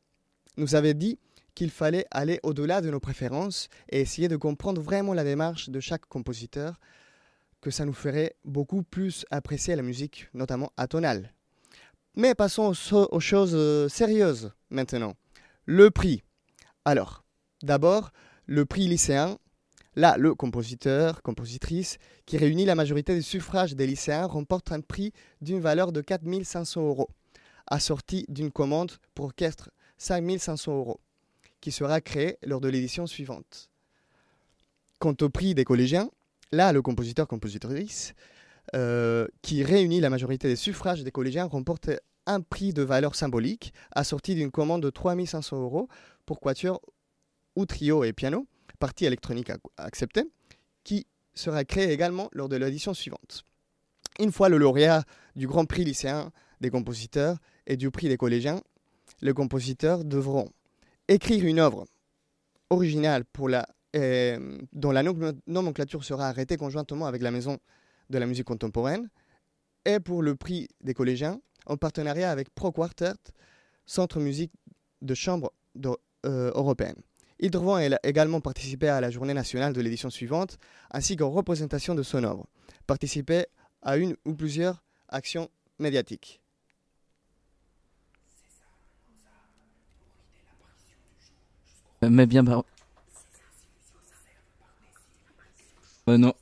[0.56, 1.20] nous avait dit
[1.56, 5.80] qu'il fallait aller au-delà de nos préférences et essayer de comprendre vraiment la démarche de
[5.80, 6.80] chaque compositeur,
[7.62, 11.32] que ça nous ferait beaucoup plus apprécier la musique, notamment atonale.
[12.16, 15.16] Mais passons aux, choses euh, sérieuses maintenant.
[15.66, 16.24] Le prix.
[16.84, 17.24] Alors,
[17.64, 18.12] d'abord,
[18.48, 19.38] le prix lycéen.
[19.96, 25.12] Là, le compositeur, compositrice, qui réunit la majorité des suffrages des lycéens, remporte un prix
[25.42, 27.10] d'une valeur de 4500 euros,
[27.68, 31.02] assorti d'une commande pour orchestre 5500 euros
[31.62, 33.70] qui sera créé lors de l'édition suivante.
[35.00, 36.10] Quant au prix des collégiens,
[36.52, 38.14] là, le compositeur-compositrice,
[38.76, 41.90] euh, qui réunit la majorité des suffrages des collégiens, remporte
[42.26, 45.88] un prix de valeur symbolique assorti d'une commande de 3500 euros
[46.26, 46.82] pour quatuor
[47.56, 48.48] ou trio et piano,
[48.80, 50.26] partie électronique acceptée,
[50.84, 53.44] qui sera créé également lors de l'édition suivante.
[54.20, 55.04] Une fois le lauréat
[55.36, 58.62] du Grand Prix lycéen des compositeurs et du prix des collégiens,
[59.22, 60.50] les compositeurs devront
[61.12, 61.86] écrire une œuvre
[62.70, 65.04] originale pour la, euh, dont la
[65.46, 67.58] nomenclature sera arrêtée conjointement avec la Maison
[68.10, 69.10] de la musique contemporaine,
[69.86, 73.14] et pour le prix des collégiens, en partenariat avec Pro Quartet,
[73.86, 74.54] Centre musique
[75.02, 75.52] de chambre
[76.26, 76.96] euh, européenne.
[77.40, 80.60] Ils devront également participer à la journée nationale de l'édition suivante,
[80.92, 82.48] ainsi qu'en représentation de son œuvre,
[82.88, 83.48] participer
[83.82, 85.50] à une ou plusieurs actions
[85.80, 86.41] médiatiques.
[92.10, 92.64] Mais bien, bah...
[96.10, 96.34] Euh, non.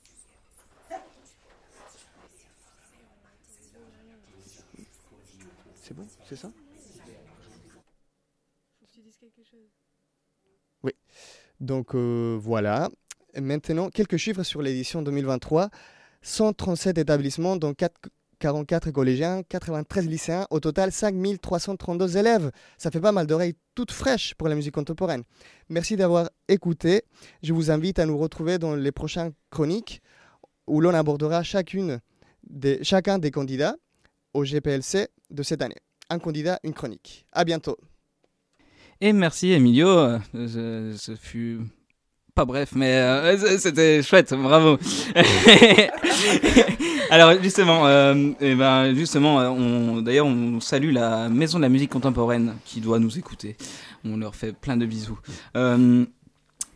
[5.82, 6.50] C'est bon, c'est ça?
[10.84, 10.94] Oui.
[11.60, 12.90] Donc euh, voilà.
[13.36, 15.70] Maintenant, quelques chiffres sur l'édition 2023.
[16.22, 18.10] 137 établissements, dont 4
[18.40, 22.52] 44 collégiens, 93 lycéens, au total 5332 élèves.
[22.78, 25.24] Ça fait pas mal d'oreilles toutes fraîches pour la musique contemporaine.
[25.70, 27.04] Merci d'avoir écouté.
[27.44, 30.02] Je vous invite à nous retrouver dans les prochaines chroniques
[30.68, 32.00] où l'on abordera chacune
[32.50, 33.76] des, chacun des candidats
[34.34, 35.78] au GPLC de cette année.
[36.10, 37.26] Un candidat, une chronique.
[37.32, 37.78] À bientôt.
[39.02, 40.20] Et merci Emilio.
[40.34, 41.60] Ce fut
[42.36, 44.78] pas bref, mais euh, c'était chouette, bravo.
[47.12, 51.64] Alors justement, euh, et eh ben justement, euh, on, d'ailleurs on salue la Maison de
[51.64, 53.58] la musique contemporaine qui doit nous écouter.
[54.06, 55.20] On leur fait plein de bisous.
[55.56, 56.06] Euh,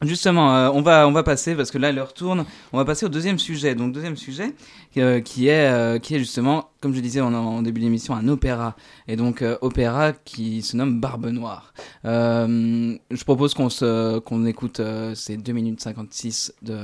[0.03, 2.45] Justement, euh, on va on va passer parce que là l'heure tourne.
[2.71, 3.75] On va passer au deuxième sujet.
[3.75, 4.53] Donc deuxième sujet
[4.97, 8.27] euh, qui est euh, qui est justement, comme je disais en, en début d'émission, un
[8.27, 8.75] opéra.
[9.07, 11.73] Et donc opéra qui se nomme Barbe Noire.
[12.03, 14.81] je propose qu'on écoute
[15.15, 16.77] ces 2 minutes 56 de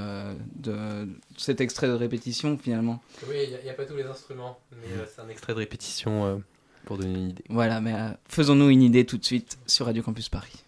[0.56, 1.08] de
[1.38, 3.02] cet extrait de répétition finalement.
[3.30, 6.42] Oui, il n'y a, pas tous les instruments, mais c'est un extrait de répétition
[6.86, 7.44] pour donner une idée.
[7.50, 7.94] Voilà, mais
[8.28, 10.64] faisons-nous une idée tout de suite sur Radio Campus Paris.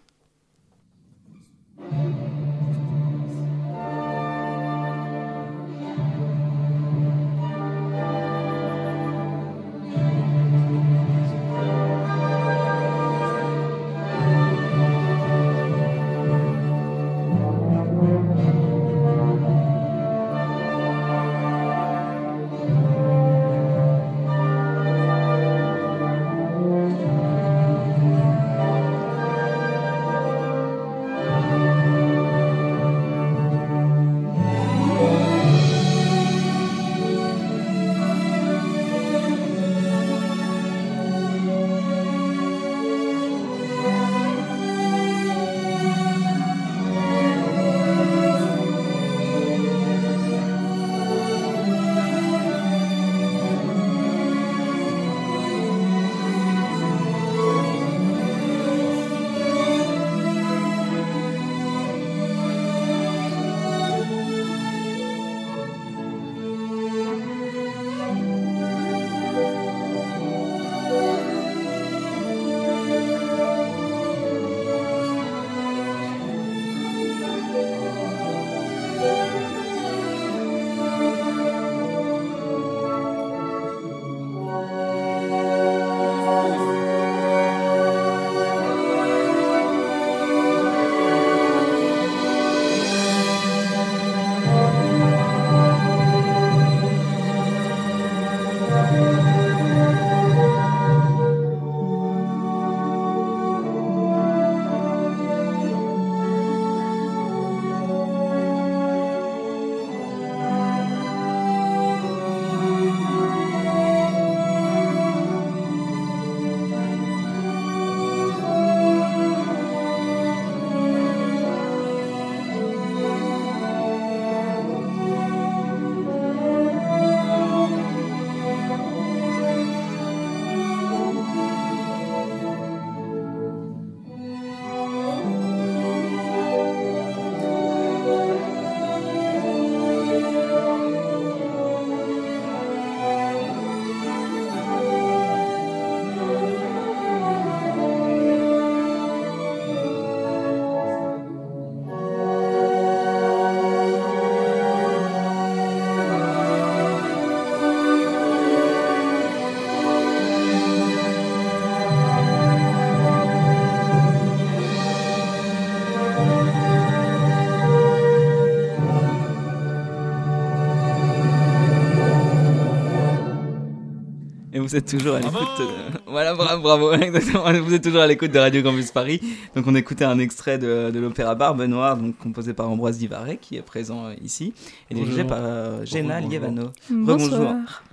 [174.71, 175.33] Vous êtes toujours à l'écoute.
[175.59, 176.93] de- Voilà, bravo, bravo.
[177.01, 177.43] exactement.
[177.61, 179.19] Vous êtes toujours à l'écoute de Radio Campus Paris.
[179.53, 183.35] Donc, on écoutait un extrait de, de l'opéra Barbe Noire, donc composé par Ambroise Divaret,
[183.35, 184.53] qui est présent euh, ici,
[184.89, 185.27] et dirigé Bonjour.
[185.27, 186.31] par euh, Géna Bonjour.
[186.31, 186.63] Lievano.
[186.89, 187.83] Bonsoir.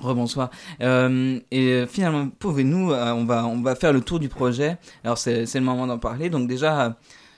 [0.00, 0.50] Rebonsoir.
[0.80, 4.78] Euh, et euh, finalement, pouvez-nous, euh, on va, on va faire le tour du projet.
[5.04, 6.30] Alors c'est, c'est le moment d'en parler.
[6.30, 6.90] Donc déjà, euh,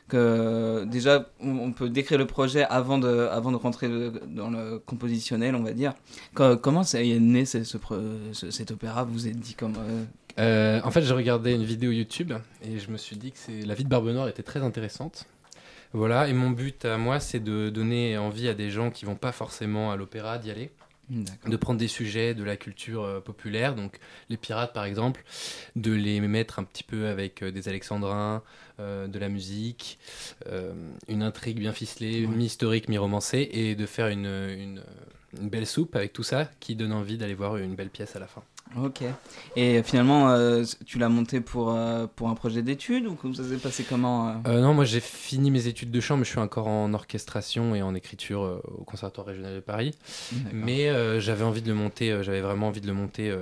[0.09, 3.89] que déjà, on, peut décrire le projet avant de, avant de rentrer
[4.29, 5.95] dans le compositionnel, on va dire.
[6.35, 9.05] Co- comment est né ce, ce cet opéra?
[9.05, 10.05] Vous êtes dit comme euh,
[10.39, 12.33] Euh, en fait, j'ai regardé une vidéo YouTube
[12.63, 15.27] et je me suis dit que la vie de Barbe Noire était très intéressante.
[15.93, 19.15] Voilà, et mon but à moi, c'est de donner envie à des gens qui vont
[19.15, 20.71] pas forcément à l'opéra d'y aller.
[21.09, 23.99] De prendre des sujets de la culture euh, populaire, donc
[24.29, 25.25] les pirates par exemple,
[25.77, 28.43] de les mettre un petit peu avec euh, des alexandrins,
[28.81, 29.99] euh, de la musique,
[31.09, 32.35] une intrigue bien ficelée, Ouais.
[32.37, 34.83] mi-historique, mi-romancée, et de faire une, une,
[35.41, 38.19] une belle soupe avec tout ça qui donne envie d'aller voir une belle pièce à
[38.19, 38.43] la fin.
[38.77, 39.03] Ok.
[39.55, 43.57] Et finalement, euh, tu l'as monté pour, euh, pour un projet d'études ou ça s'est
[43.57, 46.67] passé comment euh non, moi j'ai fini mes études de chant, mais je suis encore
[46.67, 49.95] en orchestration et en écriture au Conservatoire régional de Paris.
[50.33, 50.51] D'accord.
[50.53, 53.35] Mais j'avais envie de le monter, j'avais vraiment envie de le monter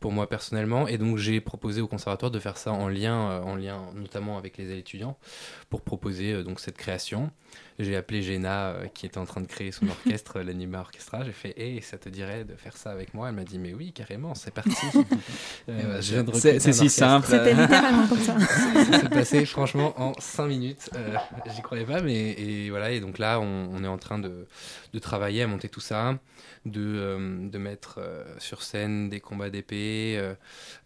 [0.00, 3.54] pour moi personnellement, et donc j'ai proposé au Conservatoire de faire ça en lien, en
[3.54, 5.16] lien notamment avec les étudiants,
[5.70, 7.30] pour proposer donc cette création.
[7.78, 11.24] J'ai appelé Géna, euh, qui était en train de créer son orchestre, l'Anima Orchestra.
[11.24, 13.28] J'ai fait, hé, ça te dirait de faire ça avec moi?
[13.28, 14.70] Elle m'a dit, mais oui, carrément, c'est parti.
[15.68, 17.26] Euh, je viens de C'est si simple.
[17.26, 18.38] C'était littéralement comme ça.
[18.38, 20.90] Ça s'est passé franchement en 5 minutes.
[20.94, 21.16] Euh,
[21.54, 22.92] J'y croyais pas, mais et voilà.
[22.92, 24.46] Et donc là, on, on est en train de,
[24.92, 26.18] de travailler à monter tout ça,
[26.66, 30.20] de, euh, de mettre euh, sur scène des combats d'épée,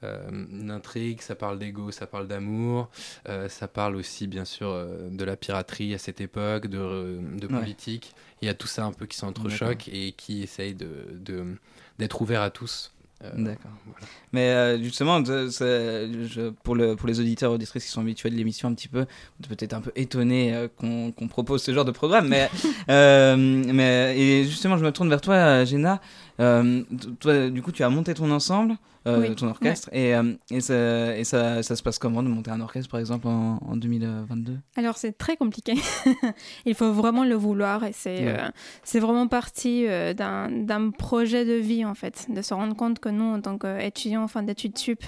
[0.03, 1.21] une intrigue.
[1.21, 2.89] Ça parle d'ego, ça parle d'amour,
[3.29, 7.21] euh, ça parle aussi, bien sûr, euh, de la piraterie à cette époque, de, euh,
[7.39, 7.59] de Ouais.
[7.61, 8.15] politique.
[8.43, 11.57] Il y a tout ça un peu qui s'entrechoque et qui essaye de de-
[11.99, 12.93] d'être ouvert à tous.
[13.23, 13.71] Euh, D'accord.
[13.85, 14.07] voilà.
[14.33, 18.01] Mais euh, justement, de- c'est- je- pour, le, pour les auditeurs et auditrices qui sont
[18.01, 19.05] habitués de l'émission un petit peu,
[19.47, 22.29] peut-être un peu étonnés euh, qu'on propose ce genre de programme.
[22.29, 22.49] Mais,
[22.89, 26.01] euh, mais et justement, je me tourne vers toi, euh, Géna.
[26.41, 26.83] Euh,
[27.21, 28.77] toi, du coup, tu as monté ton ensemble,
[29.07, 29.35] euh, Oui.
[29.37, 32.61] ton orchestre, et, euh, et, ça, et ça, ça se passe comment de monter un
[32.61, 35.75] orchestre, par exemple, en, en 2022 Alors c'est très compliqué.
[36.67, 38.39] Il faut vraiment le vouloir et c'est Ouais.
[38.85, 43.09] c'est vraiment partie euh, d'un projet de vie en fait, de se rendre compte que
[43.09, 45.03] nous en tant qu'étudiants fin d'études sup,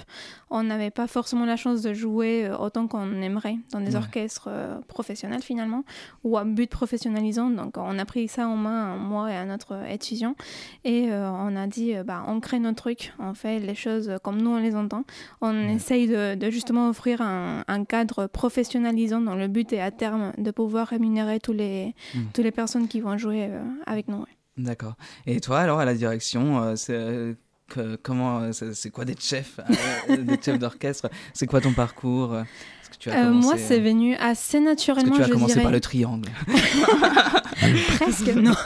[0.49, 3.97] on n'avait pas forcément la chance de jouer autant qu'on aimerait dans des Ouais.
[3.97, 5.83] orchestres euh, professionnels finalement
[6.23, 7.49] ou à but professionnalisant.
[7.49, 10.35] Donc on a pris ça en main moi et un autre étudiant
[10.83, 14.11] et euh, on a dit euh, bah on crée nos trucs, on fait les choses
[14.23, 15.03] comme nous on les entend.
[15.41, 19.91] On essaye de, de justement offrir un, un cadre professionnalisant dont le but est à
[19.91, 21.95] terme de pouvoir rémunérer tous les,
[22.33, 24.17] toutes les personnes qui vont jouer euh, avec nous.
[24.17, 24.37] ouais.
[24.57, 24.95] D'accord.
[25.25, 27.33] Et toi, alors, à la direction, euh, c'est euh,
[28.03, 29.59] comment, euh, c'est quoi d'être chef,
[30.09, 31.09] euh, d'être chef d'orchestre?
[31.33, 32.37] C'est quoi ton parcours?
[32.93, 35.53] Que tu as Euh, commencé, moi, c'est venu assez que naturellement, tu as je commencé
[35.53, 35.63] dirais.
[35.63, 36.29] par le triangle
[37.97, 38.53] Presque, non.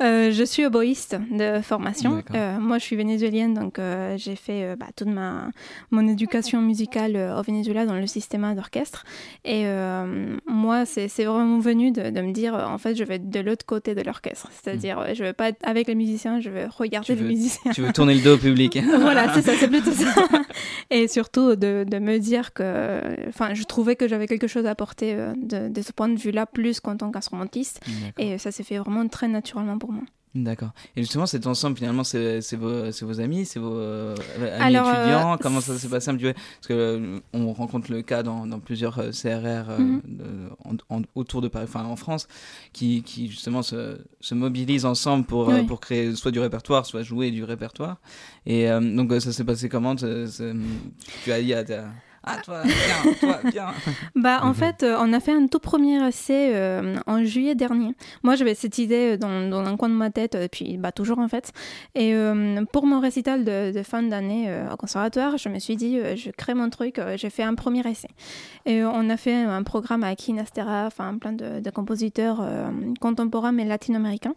[0.00, 2.22] Euh, je suis oboïste de formation.
[2.32, 5.48] Euh, moi, je suis vénézuélienne, donc euh, j'ai fait euh, bah, toute ma
[5.90, 9.02] mon éducation musicale euh, au Venezuela dans le système d'orchestre.
[9.44, 13.16] Et euh, moi, c'est vraiment venu de, de me dire, euh, en fait, je vais
[13.16, 14.48] être de l'autre côté de l'orchestre.
[14.52, 17.28] C'est-à-dire, euh, je vais pas être avec les musiciens, je vais regarder Tu les veux-
[17.28, 17.72] musiciens.
[17.72, 20.14] Tu veux tourner le dos au public voilà, c'est ça, c'est plutôt ça.
[20.90, 23.00] Et surtout de, de me dire que,
[23.38, 26.18] enfin, je trouvais que j'avais quelque chose à apporter euh, de, de ce point de
[26.18, 27.80] vue-là, plus qu'en tant qu'instrumentiste.
[28.18, 30.02] Et ça s'est fait vraiment très naturellement pour moi.
[30.34, 30.70] D'accord.
[30.94, 34.14] Et justement, cet ensemble, finalement, c'est vos, amis, c'est vos euh,
[34.60, 35.38] amis Alors, euh, étudiants?
[35.40, 36.32] Comment ça s'est passé un petit peu?
[36.34, 40.02] Parce que euh, on rencontre le cas dans, dans plusieurs CRR Mhm.
[40.90, 42.28] en- en- autour de Paris, enfin en France,
[42.74, 45.62] qui, qui justement se, se mobilisent ensemble pour, Oui.
[45.64, 47.96] pour créer soit du répertoire, soit jouer du répertoire.
[48.44, 49.96] Et donc, ça s'est passé comment?
[49.96, 51.88] Tu as dit à ta-
[52.28, 53.68] Ah, toi, viens, toi, viens.
[54.14, 54.54] Bah, en Mhm.
[54.54, 57.94] fait, euh, on a fait un tout premier essai euh, en juillet dernier.
[58.22, 60.92] Moi, j'avais cette idée euh, dans, dans un coin de ma tête, et puis bah,
[60.92, 61.52] toujours en fait.
[61.94, 65.76] Et euh, pour mon récital de, de fin d'année euh, au conservatoire, je me suis
[65.76, 68.08] dit, euh, je crée mon truc, euh, j'ai fait un premier essai.
[68.66, 72.68] Et euh, on a fait un programme avec Kinastera, enfin plein de, de compositeurs euh,
[73.00, 74.34] contemporains mais latino-américains.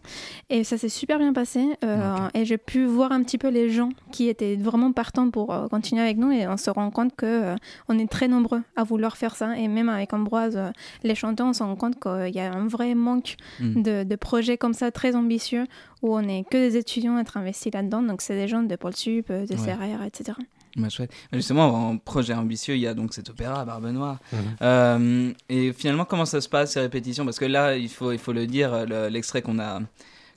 [0.49, 1.65] Et ça s'est super bien passé.
[1.83, 5.53] euh, Et j'ai pu voir un petit peu les gens qui étaient vraiment partants pour
[5.53, 6.31] euh, continuer avec nous.
[6.31, 7.55] Et on se rend compte que euh,
[7.89, 9.57] on est très nombreux à vouloir faire ça.
[9.57, 10.69] Et même avec Ambroise, euh,
[11.03, 13.81] les chanteurs, on se rend compte qu'il y a un vrai manque Mm.
[13.83, 15.65] de, de projets comme ça très ambitieux
[16.01, 18.01] où on n'est que des étudiants à être investis là-dedans.
[18.01, 19.75] Donc c'est des gens de Pôle Sup, euh, de Ouais.
[19.75, 20.37] CRR, etc.
[20.77, 21.11] Bah, chouette.
[21.33, 24.19] Justement, en projet ambitieux, il y a donc cet opéra Barbe Noire.
[24.61, 27.25] Euh, et finalement, comment ça se passe ces répétitions?
[27.25, 29.81] Parce que là, il faut, il faut le dire, le- l'extrait qu'on a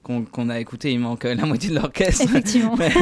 [0.04, 2.22] qu'on a écouté, il manque la moitié de l'orchestre.
[2.24, 2.76] Effectivement.
[2.76, 2.92] mais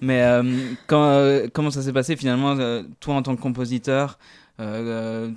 [0.00, 0.42] mais, euh,
[0.86, 4.18] quand, euh, comment ça s'est passé finalement, euh, toi en tant que compositeur
[4.60, 5.30] euh,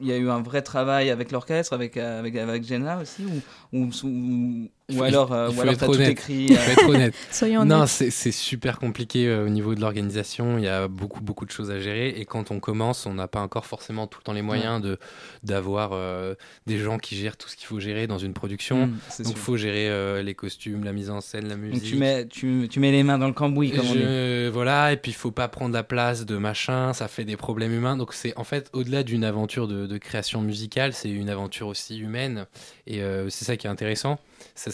[0.00, 3.24] il y a eu un vrai travail avec l'orchestre, avec, euh, avec, avec Jenna aussi
[3.72, 6.56] Ou, ou, ou alors, euh, il ou faut alors être t'as tout écrit Il euh,
[6.56, 7.14] faut être honnête.
[7.30, 7.88] Soyons Non, honnêtes.
[7.88, 10.56] c'est c'est super compliqué euh, au niveau de l'organisation.
[10.58, 12.08] Il y a beaucoup, beaucoup de choses à gérer.
[12.10, 14.98] Et quand on commence, on n'a pas encore forcément tout le temps les moyens de
[15.42, 16.34] d'avoir euh,
[16.66, 18.86] des gens qui gèrent tout ce qu'il faut gérer dans une production.
[18.86, 21.82] Mm, Donc, il faut gérer euh, les costumes, la mise en scène, la Donc musique.
[21.84, 24.48] tu mets, tu, tu mets les mains dans le cambouis, comme on dit.
[24.52, 27.72] Voilà, et puis il faut pas prendre la place de machin, ça fait des problèmes
[27.72, 27.96] humains.
[27.96, 31.98] Donc c'est en fait au-delà d'une aventure de, de création musicale, c'est une aventure aussi
[31.98, 32.46] humaine.
[32.86, 34.18] Et euh, c'est ça qui est intéressant,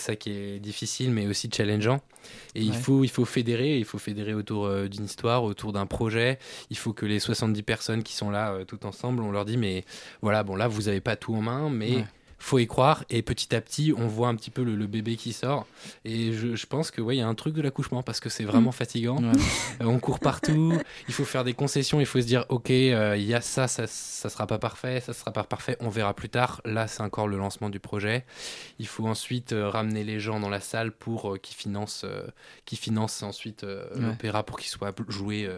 [0.05, 2.01] ça qui est difficile, mais aussi challengeant.
[2.55, 5.87] Et il, faut, il faut fédérer, il faut fédérer autour euh, d'une histoire, autour d'un
[5.87, 6.39] projet.
[6.71, 9.57] Il faut que les 70 personnes qui sont là euh, tout ensemble, on leur dit,
[9.57, 9.85] mais
[10.23, 11.97] voilà, bon là, vous avez pas tout en main, mais...
[11.97, 12.05] Ouais.
[12.39, 15.17] Faut y croire et petit à petit on voit un petit peu le, le bébé
[15.17, 15.67] qui sort
[16.05, 18.29] et je, je pense que ouais il y a un truc de l'accouchement parce que
[18.29, 19.33] c'est vraiment fatigant Ouais.
[19.81, 20.79] euh, on court partout,
[21.09, 23.69] il faut faire des concessions, il faut se dire ok, euh, il y a ça,
[23.69, 26.61] ça, ça sera pas parfait, ça sera pas parfait, on verra plus tard.
[26.65, 28.25] Là, c'est encore le lancement du projet.
[28.79, 32.05] Il faut ensuite euh, ramener les gens dans la salle pour qu'ils financent,
[32.65, 34.01] qu'ils financent ensuite Ouais.
[34.01, 35.49] l'opéra pour qu'il soit joué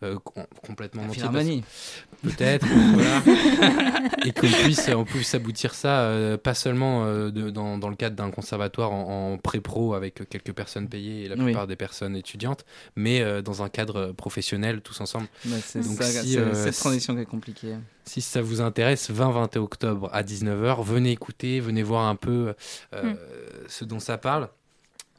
[0.00, 1.62] com- complètement entier,
[2.22, 3.22] Peut-être, voilà.
[4.24, 7.96] Et qu'on puisse, on puisse aboutir ça, euh, pas seulement euh, de- dans, dans le
[7.96, 11.44] cadre d'un conservatoire en, en pré-pro avec quelques personnes payées et la Oui.
[11.44, 12.64] plupart des personnes étudiantes,
[12.96, 15.26] mais euh, dans un cadre professionnel tous ensemble.
[15.44, 17.74] Bah, c'est Donc ça, si, c'est euh, cette si- transition qui est compliquée.
[18.04, 22.54] Si ça vous intéresse, 20-21 octobre à 19h, venez écouter, venez voir un peu
[22.94, 23.16] euh, Mm.
[23.68, 24.48] ce dont ça parle.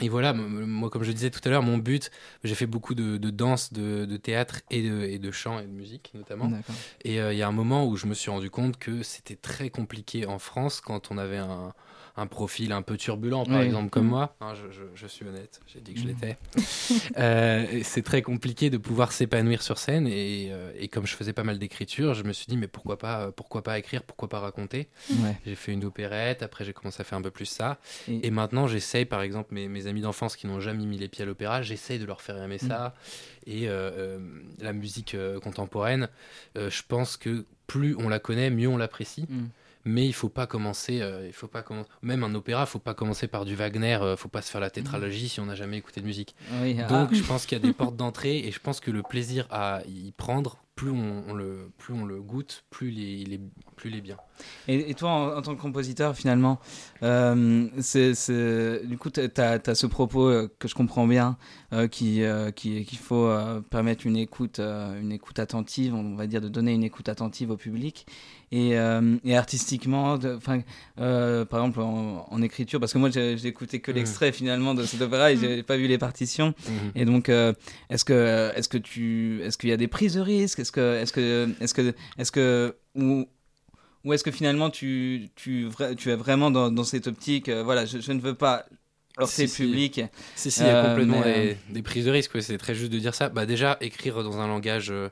[0.01, 2.11] Et voilà, moi, comme je disais tout à l'heure, mon but,
[2.43, 5.63] j'ai fait beaucoup de, de danse, de, de théâtre et de, et de chant et
[5.63, 6.51] de musique notamment.
[7.05, 9.37] Et euh, il y a un moment où je me suis rendu compte que c'était
[9.37, 11.73] très compliqué en France quand on avait un,
[12.17, 13.65] un profil un peu turbulent, par Oui.
[13.65, 14.09] exemple comme Mhm.
[14.09, 14.35] moi.
[14.39, 16.09] Hein, je, je- je suis honnête, j'ai dit que je Mhm.
[16.11, 16.37] l'étais.
[17.17, 20.07] Euh, et c'est très compliqué de pouvoir s'épanouir sur scène.
[20.07, 22.97] Et, euh, et comme je faisais pas mal d'écriture, je me suis dit, mais pourquoi
[22.97, 24.87] pas, pourquoi pas écrire, pourquoi pas raconter?
[25.09, 25.35] Ouais.
[25.45, 27.77] J'ai fait une opérette, après j'ai commencé à faire un peu plus ça.
[28.07, 31.07] Et- Et maintenant, j'essaye, par exemple, mes, mes amis d'enfance qui n'ont jamais mis les
[31.09, 32.67] pieds à l'opéra, j'essaye de leur faire aimer Mm.
[32.67, 32.95] ça.
[33.45, 34.19] Et euh, euh,
[34.59, 36.07] la musique euh, contemporaine,
[36.57, 39.25] euh, je pense que plus on la connaît, mieux on l'apprécie.
[39.29, 39.45] Mm.
[39.85, 42.95] Mais il faut pas commencer, euh, il faut pas commen- même un opéra, faut pas
[42.95, 45.77] commencer par du Wagner, euh, faut pas se faire la tétralogie si on n'a jamais
[45.77, 46.35] écouté de musique.
[46.61, 46.87] Oui, ah.
[46.87, 49.47] Donc je pense qu'il y a des portes d'entrée et je pense que le plaisir
[49.51, 53.33] à y prendre, plus on, on le, plus on le goûte, plus il est, il
[53.33, 53.41] est-
[53.77, 54.17] plus il est bien.
[54.67, 56.59] Et, et toi, en, en tant que compositeur, finalement,
[57.03, 61.37] euh, c'est, c'est- du coup, tu as, ce propos euh, que je comprends bien,
[61.71, 66.15] euh, qui, euh, qui- qu'il faut euh, permettre une écoute, euh, une écoute attentive, on
[66.15, 68.05] va dire de donner une écoute attentive au public.
[68.51, 70.37] Et, euh, et artistiquement, de-
[70.99, 73.95] euh, par exemple en, en écriture, parce que moi j'ai, j'ai écouté que Mm.
[73.95, 76.53] l'extrait finalement de cet opéra et j'ai pas vu les partitions.
[76.67, 76.91] Mhm.
[76.95, 77.53] Et donc, euh,
[77.89, 80.59] est-ce que, est-ce que tu, est-ce qu'il y a des prises de risque?
[80.65, 83.27] Est-ce que, est-ce que, est-ce que, est-ce que, ou,
[84.03, 87.85] ou est-ce que finalement tu, tu, tu es vraiment dans, dans cette optique euh, Voilà,
[87.85, 88.65] je, je ne veux pas
[89.19, 90.01] heurter Si, public.
[90.35, 92.57] Si, si, il y a Euh, complètement mais, des, des prises de risque, ouais, c'est
[92.57, 93.29] très juste de dire ça.
[93.29, 95.09] Bah, déjà, écrire dans un langage euh,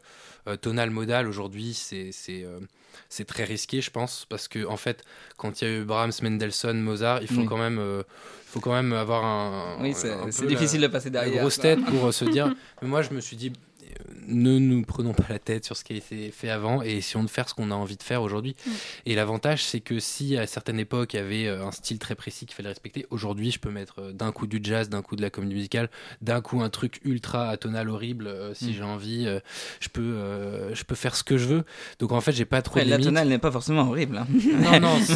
[0.47, 2.60] euh, tonal, modal, aujourd'hui, c'est c'est euh,
[3.10, 5.04] c'est très risqué, je pense, parce que en fait,
[5.38, 7.45] quand il y a eu Brahms, Mendelssohn, Mozart, il faut, Oui.
[7.47, 8.04] quand, même, euh,
[8.45, 9.78] faut quand même avoir un.
[9.82, 11.39] Oui, c'est, difficile la, de passer derrière.
[11.41, 11.64] grosse quoi.
[11.76, 12.54] tête pour euh, se dire.
[12.82, 13.54] Mais moi, je me suis dit, euh,
[14.28, 17.24] ne nous prenons pas la tête sur ce qui a été fait avant et essayons
[17.24, 18.56] de faire ce qu'on a envie de faire aujourd'hui.
[18.66, 18.72] Mm.
[19.08, 22.16] Et l'avantage, c'est que si à certaines époques, il y avait euh, un style très
[22.16, 25.16] précis qu'il fallait respecter, aujourd'hui, je peux mettre euh, d'un coup du jazz, d'un coup
[25.16, 25.89] de la comédie musicale,
[26.22, 28.74] d'un coup un truc ultra atonal horrible, euh, si Mm.
[28.74, 29.39] j'ai envie, euh,
[29.80, 31.64] je, peux, euh, je peux faire ce que je veux.
[32.00, 33.10] Donc en fait, j'ai pas trop Après, de la limites.
[33.10, 34.18] tonale n'est pas forcément horrible.
[34.18, 34.28] hein.
[34.62, 35.14] Non, non, si,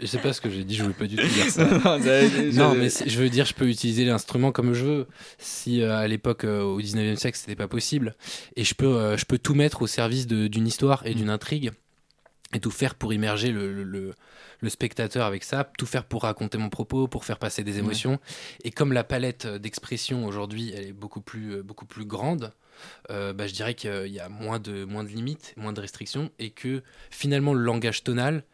[0.00, 1.64] je sais pas ce que j'ai dit, je voulais pas du tout dire ça.
[2.52, 5.06] non, mais je veux dire, je peux utiliser l'instrument comme je veux.
[5.38, 8.14] Si euh, à l'époque, euh, au 19e siècle, c'était pas possible.
[8.56, 11.72] Et je peux, euh, je peux tout mettre au service d'une histoire et d'une intrigue.
[12.54, 14.14] Et tout faire pour immerger le, le- le-
[14.60, 18.18] le spectateur avec ça, tout faire pour raconter mon propos, pour faire passer des émotions.
[18.64, 22.52] Et comme la palette d'expression aujourd'hui, elle est beaucoup plus, beaucoup plus grande,
[23.10, 26.30] euh, bah, je dirais qu'il y a moins de, moins de limites, moins de restrictions,
[26.38, 28.44] et que finalement le langage tonal,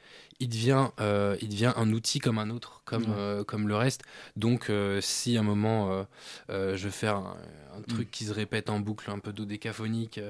[0.42, 4.02] il devient, euh, il devient un outil comme un autre, comme, euh, comme le reste.
[4.36, 6.06] Donc euh, si à un moment
[6.48, 7.36] je veux faire un,
[7.76, 7.84] un Mm.
[7.86, 10.20] truc qui se répète en boucle, un peu dodécaphonique,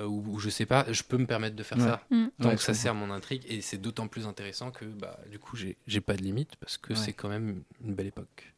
[0.00, 1.84] ou, ou je sais pas, je peux me permettre de faire Ouais.
[1.84, 2.02] ça.
[2.10, 2.26] Mm.
[2.40, 5.56] Donc Ouais, ça sert mon intrigue, et c'est d'autant plus intéressant que bah, du coup,
[5.56, 6.98] j'ai j'ai pas de limite parce que Ouais.
[6.98, 8.52] c'est quand même une belle époque.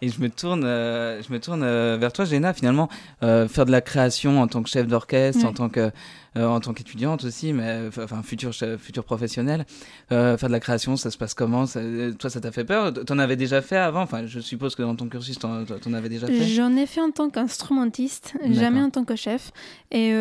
[0.00, 2.52] Et je me tourne, euh, je me tourne euh, vers toi, Géna.
[2.52, 2.88] Finalement,
[3.22, 5.92] euh, faire de la création en tant que chef d'orchestre, en tant que,
[6.34, 9.64] en tant qu'étudiante aussi, mais enfin futur futur professionnel.
[10.08, 11.66] Faire de la création, ça se passe comment?
[11.66, 11.80] Ça-
[12.18, 12.92] Toi, ça t'a fait peur?
[12.92, 14.02] T'en avais déjà fait avant?
[14.02, 16.42] Enfin, je suppose que dans ton cursus, t'en t'en avais déjà fait.
[16.46, 19.52] J'en ai fait en tant qu'instrumentiste, jamais en tant que chef.
[19.90, 20.12] Et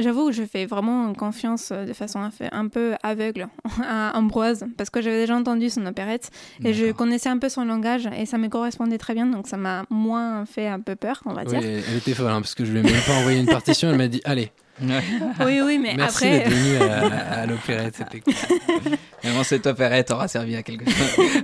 [0.00, 3.48] j'avoue que je fais vraiment confiance de façon un, peu aveugle
[3.86, 6.30] à Ambroise, parce que j'avais déjà entendu son opérette
[6.64, 8.67] et je connaissais un peu son langage et ça me correspondait
[8.98, 11.58] très bien, donc ça m'a moins fait un peu peur, on va Oui, dire.
[11.62, 13.90] elle, était folle hein, parce que je lui ai même pas envoyé une partition.
[13.90, 14.50] Elle m'a dit Allez.
[14.80, 16.38] Oui, oui, mais merci après.
[16.40, 17.96] d'être venu à, à l'opérette.
[17.96, 18.34] C'était cool.
[19.22, 21.42] Vraiment, cette opérette aura servi à quelque chose.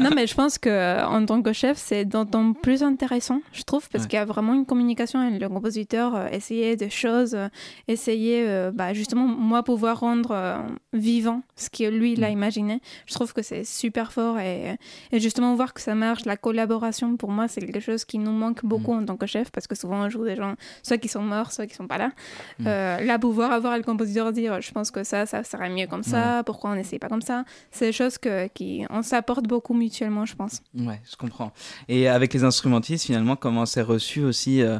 [0.00, 3.62] non, mais je pense que euh, en tant que chef, c'est d'autant plus intéressant, je
[3.62, 4.08] trouve, parce Ouais.
[4.08, 7.48] qu'il y a vraiment une communication avec le compositeur, euh, essayer des choses, euh,
[7.88, 10.64] essayer, euh, bah, justement, moi, pouvoir rendre
[10.94, 12.32] vivant ce que lui, il a Mm.
[12.32, 12.80] imaginé.
[13.06, 14.76] Je trouve que c'est super fort et,
[15.12, 18.32] et justement, voir que ça marche, la collaboration, pour moi, c'est quelque chose qui nous
[18.32, 21.08] manque beaucoup en tant que chef, parce que souvent, on joue des gens, soit qui
[21.08, 22.12] sont morts, soit qui sont pas là.
[22.60, 22.66] Mm.
[22.70, 26.02] Euh, là, pouvoir avoir le compositeur dire, je pense que ça, ça serait mieux comme
[26.02, 29.74] ça, pourquoi on n'essaye pas comme ça, c'est des choses que, qui, on s'apporte beaucoup
[29.74, 30.62] mutuellement, je pense.
[30.74, 31.52] Ouais, je comprends.
[31.88, 34.78] Et avec les instrumentistes, finalement, comment c'est reçu aussi euh,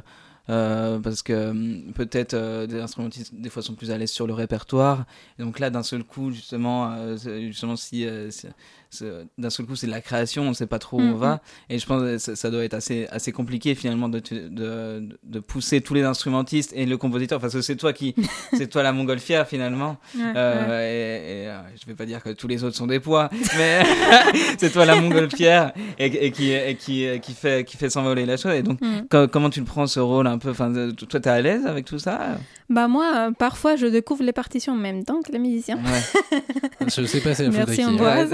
[0.51, 4.27] euh, parce que hum, peut-être euh, des instrumentistes des fois sont plus à l'aise sur
[4.27, 5.05] le répertoire.
[5.39, 8.07] Et donc là, d'un seul coup, justement, euh, justement si,
[9.39, 11.19] d'un seul coup c'est de la création, on ne sait pas trop où on Mhm.
[11.19, 11.41] va.
[11.69, 15.41] Et je pense que ça, ça doit être assez, assez compliqué finalement de, de, de
[15.41, 18.15] pousser tous les instrumentistes et le compositeur, parce que c'est toi qui,
[18.55, 19.97] c'est toi la montgolfière finalement.
[20.17, 20.33] Ouais, ouais.
[20.37, 23.31] Euh, et, et, euh, je vais pas dire que tous les autres sont des poids,
[23.57, 23.83] mais
[24.59, 28.37] c'est toi la montgolfière et, et qui, et qui, qui fait, qui fait s'envoler la
[28.37, 28.53] chose.
[28.55, 29.03] Et donc, Mm.
[29.11, 30.51] co- comment tu le prends ce rôle un peu?
[30.51, 30.73] Enfin,
[31.09, 32.39] Toi, t'es à l'aise avec tout ça?
[32.71, 35.77] Bah moi, euh, parfois, je découvre les partitions en même temps que les musiciens.
[35.77, 36.41] Ouais.
[36.97, 38.31] Je sais pas si elle Merci, Ambroise.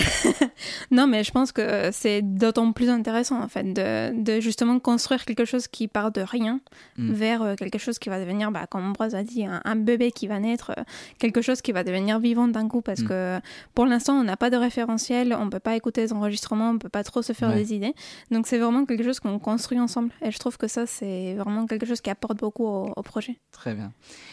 [0.90, 5.24] non, mais je pense que c'est d'autant plus intéressant, en fait, de, de justement construire
[5.24, 6.60] quelque chose qui part de rien
[6.96, 7.12] Mm.
[7.12, 10.10] vers euh, quelque chose qui va devenir, bah, comme Ambroise a dit, un, un bébé
[10.12, 10.82] qui va naître, euh,
[11.18, 13.08] quelque chose qui va devenir vivant d'un coup, parce Mm.
[13.08, 13.40] que
[13.74, 16.88] pour l'instant, on n'a pas de référentiel, on peut pas écouter les enregistrements, on peut
[16.88, 17.54] pas trop se faire Ouais.
[17.56, 17.94] des idées.
[18.30, 20.10] Donc c'est vraiment quelque chose qu'on construit ensemble.
[20.22, 23.38] Et je trouve que ça, c'est vraiment quelque chose qui apporte beaucoup au, au projet.
[23.52, 23.92] Très bien.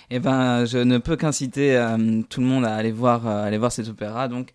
[0.10, 3.58] Eh ben, je ne peux qu'inciter euh, tout le monde à aller voir, euh, aller
[3.58, 4.50] voir cet opéra, donc,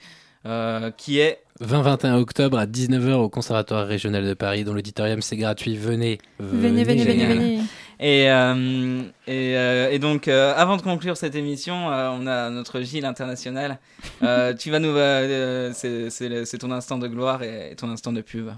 [0.47, 5.37] euh, qui est 20-21 octobre à 19h au Conservatoire régional de Paris, dont l'auditorium c'est
[5.37, 5.77] gratuit.
[5.77, 6.19] Venez.
[6.41, 7.61] Venez, venez, venez, venez.
[8.01, 12.51] Et, euh, et, euh, et donc, euh, avant de conclure cette émission, euh, on a
[12.51, 13.79] notre Gilles international.
[14.25, 14.97] Euh, tu vas nous,
[15.75, 18.49] c'est- ton instant de gloire et, et ton instant de pub.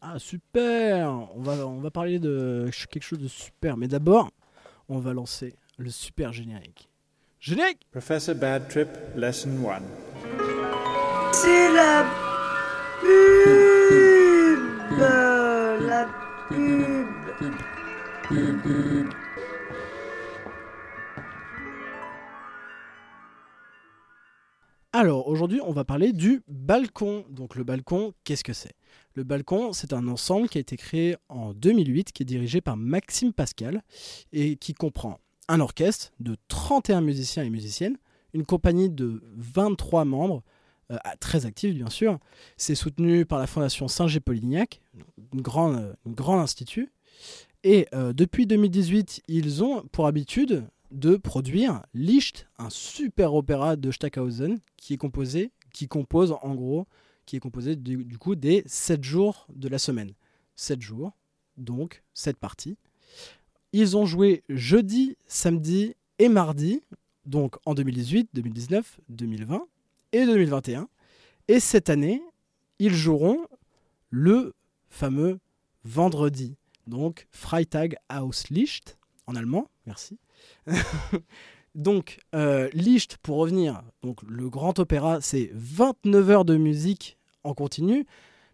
[0.00, 3.76] Ah super on va, on va parler de quelque chose de super.
[3.76, 4.30] Mais d'abord,
[4.88, 6.88] on va lancer le super générique.
[7.40, 10.57] Générique Professor Bad Trip, Lesson 1.
[11.32, 12.06] C'est la
[13.00, 14.60] pub
[14.98, 16.08] La
[16.48, 17.08] pub
[24.92, 27.24] Alors aujourd'hui, on va parler du balcon.
[27.30, 28.74] Donc le balcon, qu'est-ce que c'est?
[29.14, 32.76] Le balcon, c'est un ensemble qui a été créé en 2008, qui est dirigé par
[32.76, 33.82] Maxime Pascal
[34.32, 37.96] et qui comprend un orchestre de 31 musiciens et musiciennes,
[38.34, 40.42] une compagnie de 23 membres,
[41.20, 42.18] très actifs bien sûr.
[42.56, 44.80] C'est soutenu par la Fondation Saint-Gé-Polignac,
[45.32, 46.90] une grande, une grande institut.
[47.64, 53.90] Et euh, depuis 2018, ils ont pour habitude de produire Licht, un super opéra de
[53.90, 56.86] Stockhausen qui est composé, qui compose en gros,
[57.26, 60.12] qui est composé du, du coup des 7 jours de la semaine.
[60.56, 61.12] 7 jours,
[61.56, 62.78] donc 7 parties.
[63.72, 66.80] Ils ont joué jeudi, samedi et mardi,
[67.26, 69.66] donc en 2018, 2019, 2020
[70.12, 70.88] et 2021.
[71.48, 72.22] Et cette année,
[72.78, 73.46] ils joueront
[74.10, 74.54] le
[74.88, 75.38] fameux
[75.84, 76.56] vendredi,
[76.86, 80.18] donc Freitag Auslicht en allemand, merci.
[81.74, 87.54] donc, euh, Licht, pour revenir, donc le grand opéra, c'est 29 heures de musique en
[87.54, 88.06] continu,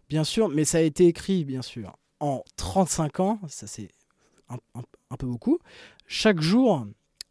[0.09, 3.89] bien sûr, mais ça a été écrit, bien sûr, en 35 ans, ça c'est
[4.49, 5.59] un, peu beaucoup.
[6.07, 6.85] Chaque jour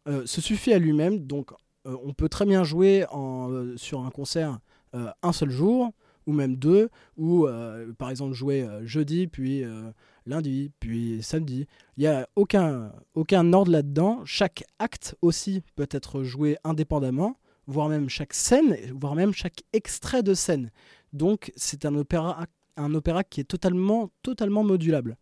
[0.07, 1.51] euh, se suffit à lui-même, donc
[1.85, 4.59] euh, on peut très bien jouer euh, sur un concert
[4.95, 5.91] euh, un seul jour,
[6.25, 7.47] ou même deux, ou
[7.99, 9.63] par exemple jouer jeudi, puis
[10.25, 11.67] lundi, puis samedi.
[11.97, 14.21] Il n'y a aucun, aucun ordre là-dedans.
[14.25, 20.23] Chaque acte aussi peut être joué indépendamment, voire même chaque scène, voire même chaque extrait
[20.23, 20.71] de scène.
[21.13, 25.17] Donc c'est un opéra, un opéra qui est totalement, totalement modulable.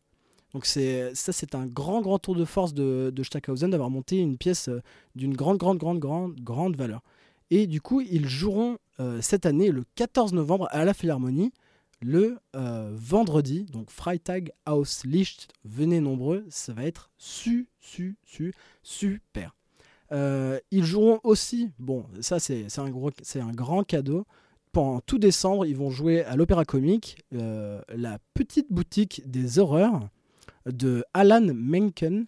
[0.53, 4.69] Donc ça, c'est un grand, grand tour de force de, de d'avoir monté une pièce
[4.69, 4.81] euh,
[5.15, 7.01] d'une grande, grande, grande, grande, grande valeur.
[7.49, 11.51] Et du coup, ils joueront euh, cette année, le 14 novembre, à la Philharmonie,
[12.01, 13.65] le euh, vendredi.
[13.65, 19.55] Donc, Freitag Aus Licht, venez nombreux, ça va être su, su, su, super.
[20.69, 24.27] Ils joueront aussi, bon, ça c'est un, un grand cadeau.
[24.71, 30.07] Pendant tout décembre, ils vont jouer à l'Opéra Comique, la petite boutique des horreurs
[30.65, 32.25] de Alan Menken,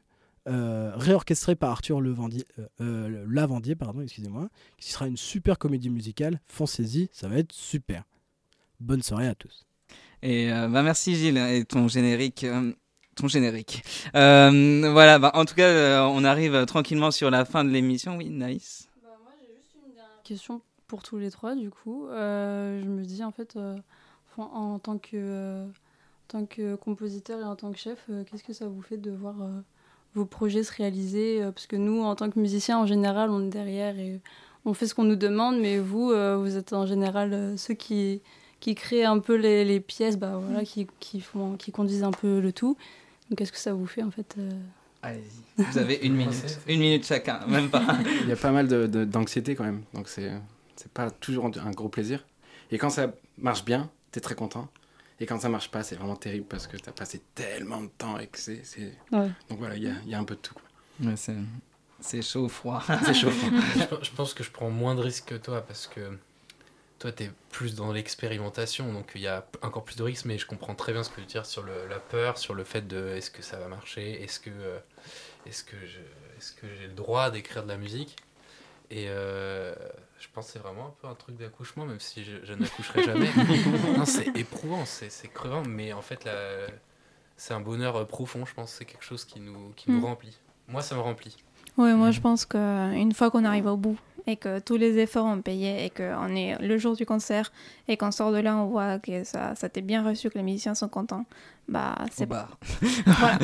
[0.47, 5.89] euh, réorchestré par Arthur Levandier, euh, euh, Lavandier, pardon, excusez-moi, qui sera une super comédie
[5.89, 6.39] musicale.
[6.47, 8.03] Foncez-y, ça va être super.
[8.79, 9.65] Bonne soirée à tous.
[10.21, 12.43] Et euh, bah merci Gilles et ton générique.
[12.43, 12.71] euh,
[13.15, 13.83] ton générique.
[14.15, 18.17] Euh, voilà, bah, en tout cas, euh, on arrive tranquillement sur la fin de l'émission.
[18.17, 18.89] Oui, nice.
[20.25, 22.07] question pour tous les trois, du coup.
[22.07, 23.77] Euh, je me dis, en fait, euh,
[24.37, 25.65] en tant que, euh,
[26.27, 29.11] tant que compositeur et en tant que chef, euh, qu'est-ce que ça vous fait de
[29.11, 29.61] voir euh,
[30.15, 33.45] vos projets se réaliser euh, Parce que nous, en tant que musiciens, en général, on
[33.47, 34.19] est derrière et
[34.65, 37.73] on fait ce qu'on nous demande, mais vous, euh, vous êtes en général euh, ceux
[37.75, 38.21] qui,
[38.59, 42.11] qui créent un peu les, les pièces, bah, voilà, qui, qui, font, qui conduisent un
[42.11, 42.75] peu le tout.
[43.29, 44.49] Donc, qu'est-ce que ça vous fait, en fait euh
[45.03, 45.61] Allez-y.
[45.63, 46.59] Vous avez une minute.
[46.67, 47.85] Une minute chacun, même pas.
[48.23, 50.31] Il y a pas mal de- de- d'anxiété quand même, donc c'est
[50.75, 52.25] c'est pas toujours un gros plaisir.
[52.71, 54.67] Et quand ça marche bien, t'es très content.
[55.19, 58.17] Et quand ça marche pas, c'est vraiment terrible parce que t'as passé tellement de temps
[58.19, 58.61] et que c'est.
[59.11, 59.29] Ouais.
[59.49, 60.55] Donc voilà, il y a, il y a un peu de tout.
[61.01, 61.35] Ouais, c'est,
[62.01, 62.83] c'est chaud, froid.
[63.05, 63.29] C'est chaud.
[63.31, 66.17] je, pe- je pense que je prends moins de risques que toi parce que
[66.99, 70.37] toi, tu es plus dans l'expérimentation, donc il y a encore plus de risques, mais
[70.37, 72.63] je comprends très bien ce que tu veux dire sur le- la peur, sur le
[72.63, 74.79] fait de est-ce que ça va marcher, est-ce que, euh,
[75.45, 75.99] est-ce que, je,
[76.37, 78.15] est-ce que j'ai le droit d'écrire de la musique
[78.91, 79.75] Et euh,
[80.25, 83.03] je pense que c'est vraiment un peu un truc d'accouchement, même si je, je n'accoucherai
[83.03, 83.29] jamais.
[83.97, 86.67] non, c'est éprouvant, c'est, c'est crevant, mais en fait, la-
[87.37, 90.05] c'est un bonheur euh, profond, je pense, c'est quelque chose qui nous, qui nous Mm.
[90.05, 90.37] remplit.
[90.67, 91.37] Moi, ça me remplit.
[91.77, 93.97] Oui, moi je pense qu'une fois qu'on arrive au bout
[94.27, 97.51] et que tous les efforts ont payé et qu'on est le jour du concert
[97.87, 100.43] et qu'on sort de là, on voit que ça, ça t'est bien reçu, que les
[100.43, 101.25] musiciens sont contents,
[101.69, 102.37] bah c'est bon.
[103.05, 103.37] voilà,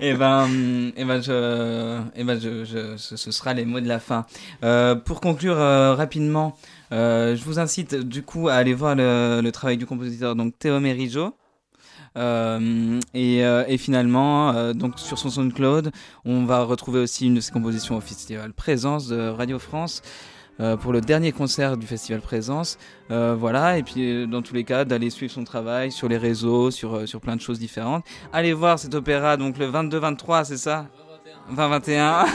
[0.00, 3.86] et ben, hum, et ben, je, et ben, je, je- ce, sera les mots de
[3.88, 4.26] la fin.
[4.64, 6.56] Euh, pour conclure euh, rapidement,
[6.90, 10.58] euh, je vous incite du coup à aller voir le, le travail du compositeur donc
[10.58, 11.34] Théo Merijo.
[12.16, 15.90] Euh, et, euh, et finalement, euh, donc sur son SoundCloud,
[16.24, 20.02] on va retrouver aussi une de ses compositions au festival Présence de Radio France.
[20.80, 22.78] pour le dernier concert du festival Présence,
[23.08, 23.78] voilà.
[23.78, 27.20] Et puis dans tous les cas, d'aller suivre son travail sur les réseaux, sur sur
[27.20, 28.04] plein de choses différentes.
[28.32, 30.86] Allez voir cet opéra donc le 22-23, c'est ça?
[31.54, 32.26] 20-21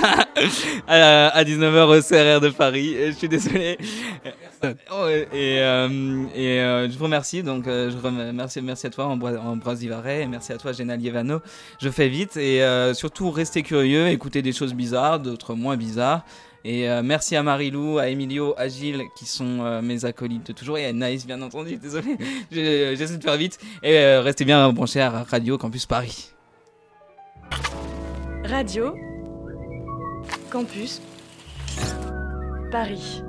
[0.88, 2.95] à, à 19h au CRR de Paris.
[3.07, 3.78] Je suis désolé.
[4.91, 5.28] Oh, et
[5.59, 5.89] euh,
[6.36, 7.43] euh, je vous remercie.
[7.43, 11.41] Donc, euh, je remercie merci à toi, Ambroise, Divaret, et merci à toi, Génal Yevano.
[11.82, 12.61] Je fais vite et
[12.93, 16.24] surtout restez curieux, écoutez des choses bizarres, d'autres moins bizarres.
[16.66, 20.86] Et merci à Marilou, à Emilio, à Gilles qui sont mes acolytes de toujours et
[20.86, 21.76] à Naïs bien entendu.
[21.76, 22.16] Désolé,
[22.51, 23.59] Je- j'essaie de faire vite.
[23.84, 26.30] Et restez bien branchés à Radio Campus Paris.
[28.45, 28.93] Radio
[30.49, 31.01] Campus
[32.72, 33.22] Paris.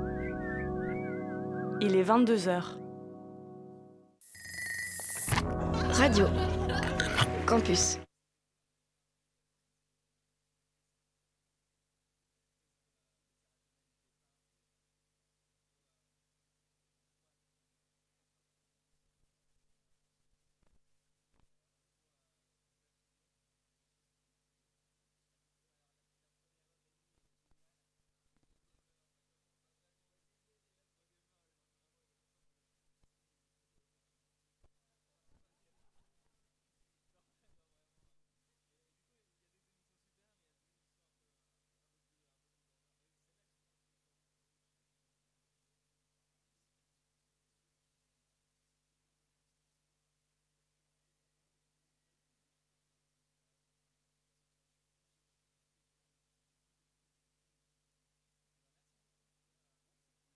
[1.81, 2.77] Il est 22h.
[5.91, 6.25] Radio
[7.45, 7.99] Campus